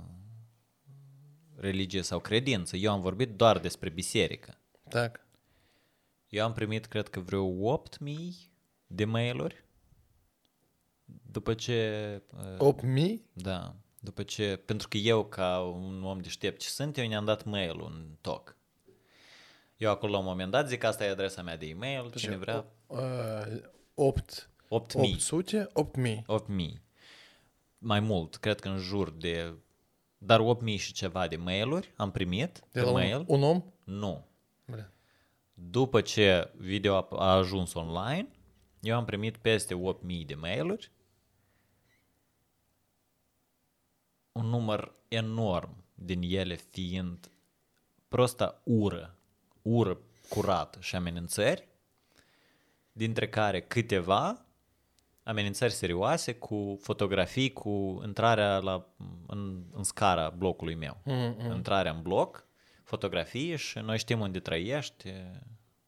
[1.55, 2.75] religie sau credință.
[2.77, 4.57] Eu am vorbit doar despre biserică.
[4.89, 5.19] Tac.
[6.29, 8.54] Eu am primit, cred că, vreo 8.000
[8.87, 9.63] de mail-uri.
[11.31, 12.21] După ce...
[12.37, 13.25] Uh, 8000?
[13.33, 13.75] Da.
[13.99, 17.79] După ce, pentru că eu, ca un om deștept ce sunt, eu ne-am dat mail
[17.79, 18.57] un toc.
[19.77, 22.37] Eu acolo la un moment dat zic, asta e adresa mea de e-mail, deci, cine
[22.37, 22.65] vrea.
[23.93, 26.23] 8 800, 8000.
[26.25, 26.81] 8000.
[27.77, 29.53] Mai mult, cred că în jur de
[30.17, 33.25] dar 8000 și ceva de mail-uri am primit de pe mail.
[33.27, 33.63] Un, un om?
[33.83, 34.27] Nu.
[34.65, 34.91] Bre.
[35.53, 38.27] După ce video a, a ajuns online,
[38.85, 40.91] eu am primit peste 8000 de mail-uri.
[44.31, 47.29] Un număr enorm din ele fiind
[48.07, 49.17] prosta ură,
[49.61, 51.67] ură curată și amenințări,
[52.91, 54.45] dintre care câteva
[55.23, 58.87] amenințări serioase cu fotografii cu intrarea la,
[59.27, 60.97] în, în scara blocului meu.
[61.01, 61.55] Mm-hmm.
[61.55, 62.47] Intrarea în bloc,
[62.83, 65.09] fotografii și noi știm unde trăiești,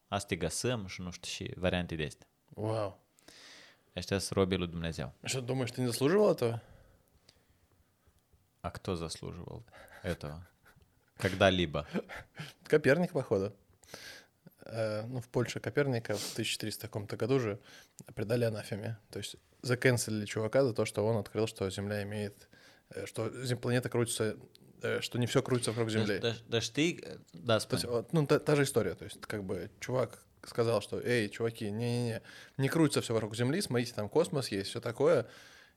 [0.08, 2.26] asta te găsim și nu știu și variante de astea.
[2.58, 2.98] Вау.
[3.96, 5.12] Ăștia sunt robii lui Dumnezeu.
[5.24, 6.60] Что, думаешь, ты не заслуживал этого?
[8.60, 9.62] А кто заслуживал
[10.02, 10.46] этого?
[11.16, 11.86] Когда-либо.
[12.66, 13.52] Коперник, походу.
[14.64, 17.58] Э, ну, в Польше Коперника в 1400 каком-то году же
[18.14, 18.96] предали анафеме.
[19.10, 22.48] То есть заканцелили чувака за то, что он открыл, что Земля имеет...
[22.90, 24.36] э, Что планета крутится...
[24.82, 26.18] э, Что не все крутится вокруг Земли.
[26.18, 28.94] Да, да știi, da, То есть, ну, та, та же история.
[28.94, 32.22] То есть, как бы, чувак сказал, что, эй, чуваки, не-не-не,
[32.56, 35.26] не крутится все вокруг Земли, смотрите, там космос есть, все такое.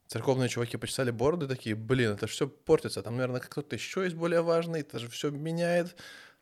[0.07, 4.41] Церковные чуваки почесали бороды такие, блин, это все портится, там, наверное, кто-то еще есть более
[4.41, 5.95] важный, это же все меняет.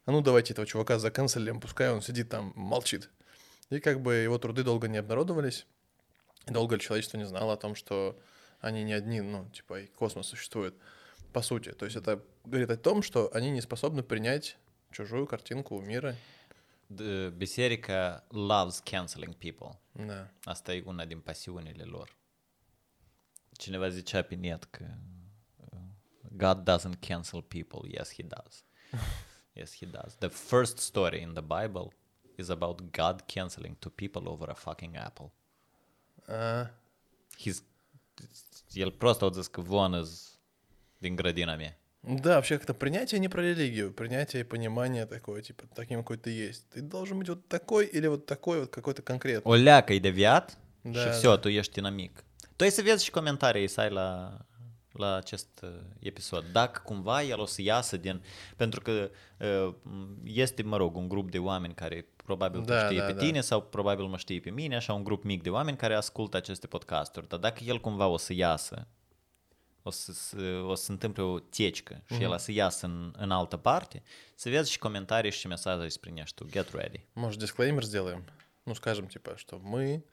[0.06, 3.10] А ну, давайте этого чувака заканцелим, пускай он сидит там, молчит.
[3.70, 5.68] И как бы его труды долго не обнародовались,
[6.48, 8.20] и долго человечество не знало о том, что
[8.60, 10.76] они не одни, ну, типа, и космос существует,
[11.32, 11.72] по сути.
[11.72, 14.58] То есть это говорит о том, что они не способны принять
[14.92, 16.16] чужую картинку мира.
[17.38, 19.80] biserica loves canceling people.
[19.92, 20.28] Da.
[20.44, 22.18] Asta e una din pasiunile lor.
[23.52, 24.86] Cineva zicea pe net că
[25.56, 25.80] uh,
[26.32, 27.90] God doesn't cancel people.
[27.92, 28.64] Yes, he does.
[29.54, 30.16] yes, he does.
[30.16, 31.88] The first story in the Bible
[32.36, 35.32] is about God canceling two people over a fucking apple.
[36.28, 36.68] Uh.
[37.38, 37.64] He's,
[38.74, 40.06] el prost au zis că Von
[40.98, 41.78] din grădina mea.
[42.03, 46.31] да, вообще как-то принятие не про религию, принятие и понимание такое, типа, таким, какой ты
[46.31, 46.69] есть.
[46.69, 49.51] Ты должен быть вот такой или вот такой, вот какой-то конкретный.
[49.51, 51.11] O leacă e deviat Da, și da.
[51.11, 52.25] все, tu ești inamic.
[52.57, 54.37] Tu ai să vezi și comentarii să ai la,
[54.93, 55.69] la acest uh,
[55.99, 56.45] episod.
[56.53, 58.23] Dacă cumva el o să iasă din...
[58.57, 59.75] Pentru că uh,
[60.25, 63.19] este, mă rog, un grup de oameni care probabil Da, te știe da, pe da.
[63.19, 66.37] tine sau probabil mă știe pe mine, așa un grup mic de oameni care ascultă
[66.37, 67.29] aceste podcasturi.
[67.29, 68.87] Dar dacă el cumva o să iasă,
[69.90, 70.38] o să,
[70.68, 74.04] o să se întâmple o течcă și el o să iasă în, în altă parte,
[74.36, 77.00] să vezi și comentarii și mesaje despre не, что get ready.
[77.14, 78.24] Может, дисклеймер сделаем?
[78.66, 80.04] Ну, скажем, типа, что мы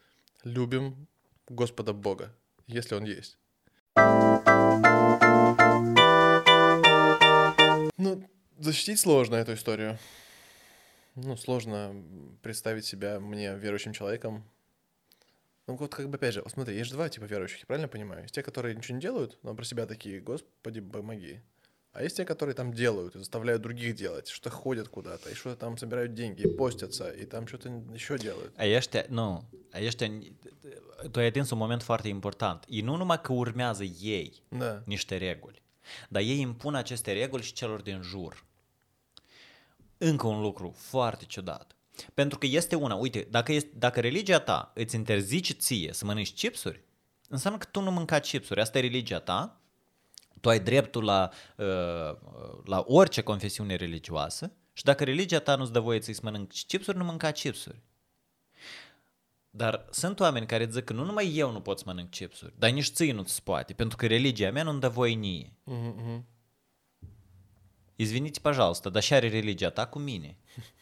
[0.44, 1.06] любим
[1.48, 2.34] Господа Бога,
[2.66, 3.38] если Он есть.
[7.98, 9.98] Ну, защитить сложно эту историю.
[11.14, 11.94] Ну, сложно
[12.42, 14.44] представить себя мне верующим человеком.
[15.66, 17.88] Ну, вот как бы, опять же, вот смотри, есть же два типа верующих, я правильно
[17.88, 18.22] понимаю?
[18.22, 21.40] Есть те, которые ничего не делают, но про себя такие, Господи, помоги.
[21.92, 25.56] А есть те, которые там делают и заставляют других делать, что ходят куда-то, и что-то
[25.56, 28.52] там собирают деньги, и постятся, и там что-то еще делают.
[28.58, 29.44] A ăștia, nu,
[29.74, 30.08] ăștia,
[31.10, 32.64] tu ai atins un moment foarte important.
[32.68, 34.82] Ei nu numai că urmează ei Да.
[34.84, 35.62] niște reguli,
[36.08, 38.44] dar ei impun aceste reguli și celor din jur.
[39.98, 41.75] Încă un lucru foarte ciudat.
[42.13, 46.33] Pentru că este una, uite, dacă, este, dacă religia ta îți interzice ție să mănânci
[46.33, 46.83] chipsuri,
[47.29, 48.61] înseamnă că tu nu mânca chipsuri.
[48.61, 49.61] Asta e religia ta.
[50.41, 52.17] Tu ai dreptul la, uh,
[52.65, 57.03] la orice confesiune religioasă și dacă religia ta nu-ți dă voie să-i mănânci chipsuri, nu
[57.03, 57.81] mânca chipsuri.
[59.49, 62.69] Dar sunt oameni care zic că nu numai eu nu pot să mănânc chipsuri, dar
[62.69, 65.53] nici ții nu-ți poate, pentru că religia mea nu-mi dă voie nie.
[65.63, 66.25] Мгм,
[67.95, 70.37] Извините, păjalsta, dar și are religia ta cu mine.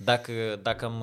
[0.00, 1.02] Dacă, dacă am,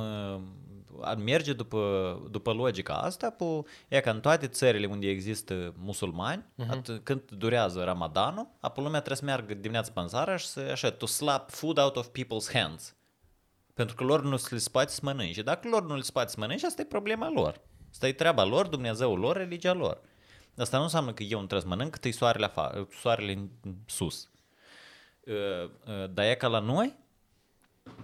[1.02, 6.44] ar merge după, după logica asta, pu, e ca în toate țările unde există musulmani,
[6.44, 6.70] uh-huh.
[6.70, 10.92] at, când durează Ramadanul, apoi lumea trebuie să meargă dimineața pe țară și să, așa,
[10.92, 12.96] to slap food out of people's hands.
[13.74, 15.42] Pentru că lor nu le poate să mănânce.
[15.42, 17.62] Dacă lor nu le poate să mănânce, asta e problema lor.
[17.92, 20.02] Asta e treaba lor, Dumnezeul lor, religia lor.
[20.58, 23.50] Asta nu înseamnă că eu nu trebuie să mănânc, că e soarele, afa, soarele în
[23.86, 24.30] sus.
[25.20, 25.34] Uh,
[25.64, 26.96] uh, dar e ca la noi,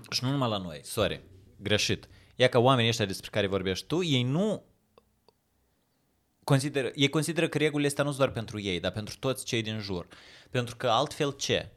[0.10, 1.24] și nu numai la noi, sorry,
[1.58, 2.08] greșit.
[2.36, 4.64] E ca oamenii ăștia despre care vorbești tu, ei nu
[6.44, 9.62] consideră, ei consideră că regulile astea nu sunt doar pentru ei, dar pentru toți cei
[9.62, 10.08] din jur.
[10.50, 11.72] Pentru că altfel ce?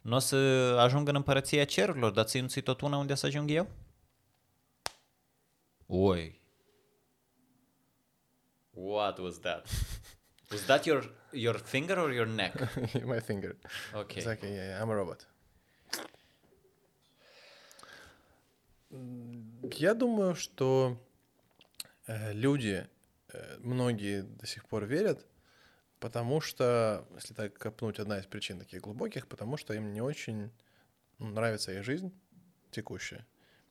[0.00, 0.36] Nu o să
[0.78, 3.70] ajungă în împărăția cerurilor, dar ți nu tot una unde să ajung eu?
[5.86, 6.42] Oi.
[8.70, 9.68] What was that?
[10.50, 12.74] Was that your, your finger or your neck?
[13.12, 13.56] My finger.
[13.94, 14.22] Okay.
[14.22, 15.33] It's okay, yeah, yeah, I'm a robot.
[19.72, 21.00] Я думаю, что
[22.06, 22.86] э, люди,
[23.32, 25.26] э, многие до сих пор верят,
[26.00, 30.50] потому что, если так копнуть, одна из причин таких глубоких, потому что им не очень
[31.18, 32.12] ну, нравится их жизнь
[32.70, 33.26] текущая.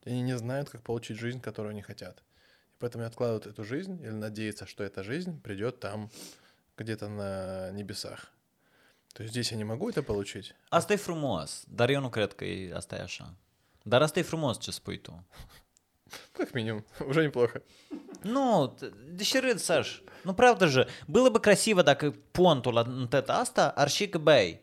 [0.05, 2.19] Они не знают, как получить жизнь, которую они хотят.
[2.19, 6.09] И поэтому они откладывают эту жизнь или надеются, что эта жизнь придет там
[6.78, 8.32] где-то на небесах.
[9.13, 10.55] То есть здесь я не могу это получить.
[10.71, 12.36] Asta e frumos, dar eu nu cred.
[13.82, 15.24] Dar asta e frumos ce spui tu.
[16.32, 17.62] Как минимум, уже неплохо.
[18.22, 20.01] Nu, t- deși râd, Saș.
[20.24, 20.89] Nu правда же.
[21.07, 24.61] Было бы красиво dacă pontul la în tot asta ar și că, băi,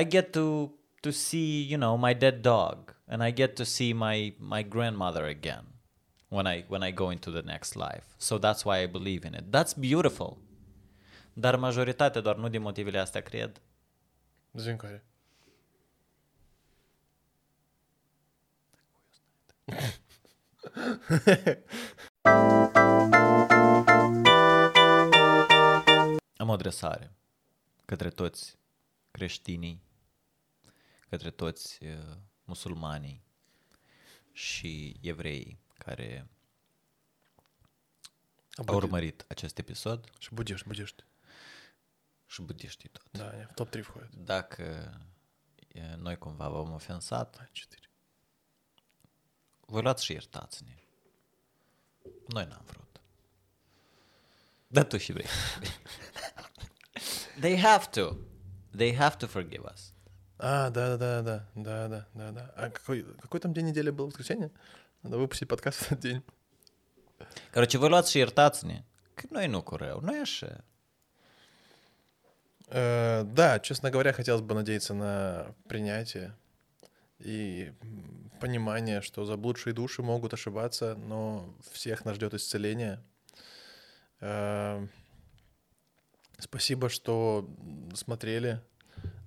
[0.00, 0.68] I get to,
[1.00, 5.24] to see, you know, my dead dog and I get to see my, my grandmother
[5.24, 5.64] again
[6.28, 8.04] when I, when I go into the next life.
[8.18, 9.44] So that's why I believe in it.
[9.50, 10.36] That's beautiful.
[11.32, 13.60] Dar majoritatea doar nu din motivele astea cred.
[14.52, 15.02] Зинкари.
[26.36, 27.12] Am o adresare
[27.84, 28.58] către toți
[29.10, 29.82] creștinii,
[31.08, 33.22] către toți uh, musulmanii
[34.32, 36.28] și evreii care
[38.66, 41.04] au urmărit acest episod Что будешь, будешь ты.
[42.34, 43.06] și budiștii tot.
[43.12, 44.14] Да, они в топ-3 входят.
[44.14, 44.64] Dacă
[45.68, 47.50] e, noi cumva v-am ofensat,
[49.69, 49.73] 4.
[49.73, 50.75] voi luați și iertați-ne.
[52.27, 53.01] Noi n-am vrut.
[54.67, 55.25] Dar tu și vrei.
[57.39, 58.15] They have to.
[58.75, 59.93] They have to forgive us.
[60.41, 62.53] А, да, да, да, да, да, да, да.
[62.55, 64.05] А какой, какой там день недели был?
[64.05, 64.51] Воскресенье?
[65.01, 66.23] Надо выпустить подкаст в этот день.
[67.51, 67.77] Короче,
[68.09, 68.83] și iertați-ne.
[69.13, 70.63] Că noi nu cu rău, nu e așa.
[72.71, 76.35] Э, да, честно говоря, хотелось бы надеяться на принятие
[77.19, 77.73] и
[78.39, 83.03] понимание, что заблудшие души могут ошибаться, но всех нас ждет исцеление.
[84.21, 84.85] Э,
[86.37, 87.49] Спасибо, что
[87.93, 88.61] смотрели.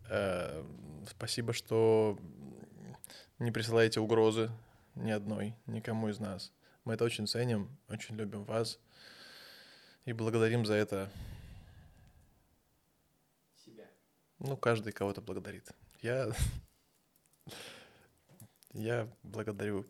[0.09, 0.64] Э,
[1.11, 2.18] Спасибо, что
[3.38, 4.51] не присылаете угрозы
[4.95, 6.53] ни одной, никому из нас.
[6.84, 8.78] Мы это очень ценим, очень любим вас
[10.05, 11.11] и благодарим за это
[13.64, 13.84] Себя.
[14.38, 15.70] Ну, каждый кого-то благодарит.
[16.01, 16.32] Я...
[18.75, 19.87] Я благодарю...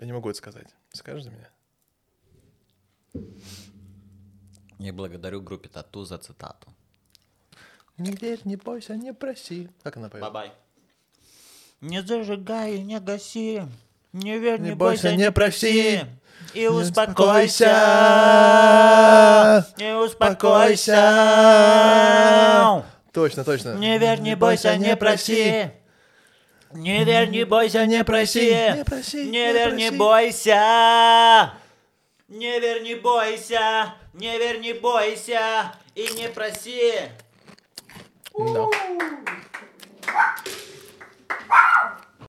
[0.00, 0.66] Я не могу это сказать.
[0.92, 1.48] Скажешь за меня?
[4.78, 6.68] Я благодарю группе Тату за цитату.
[7.96, 9.70] Не верь, не бойся, не проси.
[9.84, 10.22] Как она поет?
[10.22, 10.52] Бай-бай.
[11.80, 13.62] Не зажигай, не гаси.
[14.12, 16.00] Не верь, Не бойся, не проси.
[16.54, 17.70] И Не успокойся.
[19.54, 19.74] успокойся.
[19.78, 21.04] Не успокойся.
[23.12, 23.74] Точно, точно.
[23.74, 25.70] Не верь, не бойся, не проси.
[26.74, 28.50] Не верь, не бойся, не проси.
[28.50, 31.54] Не, проси, не, верь, не бойся.
[32.26, 33.94] Не верь, не бойся.
[34.12, 35.72] Не верь, не бойся.
[35.94, 36.94] И не проси.
[38.36, 38.66] Да.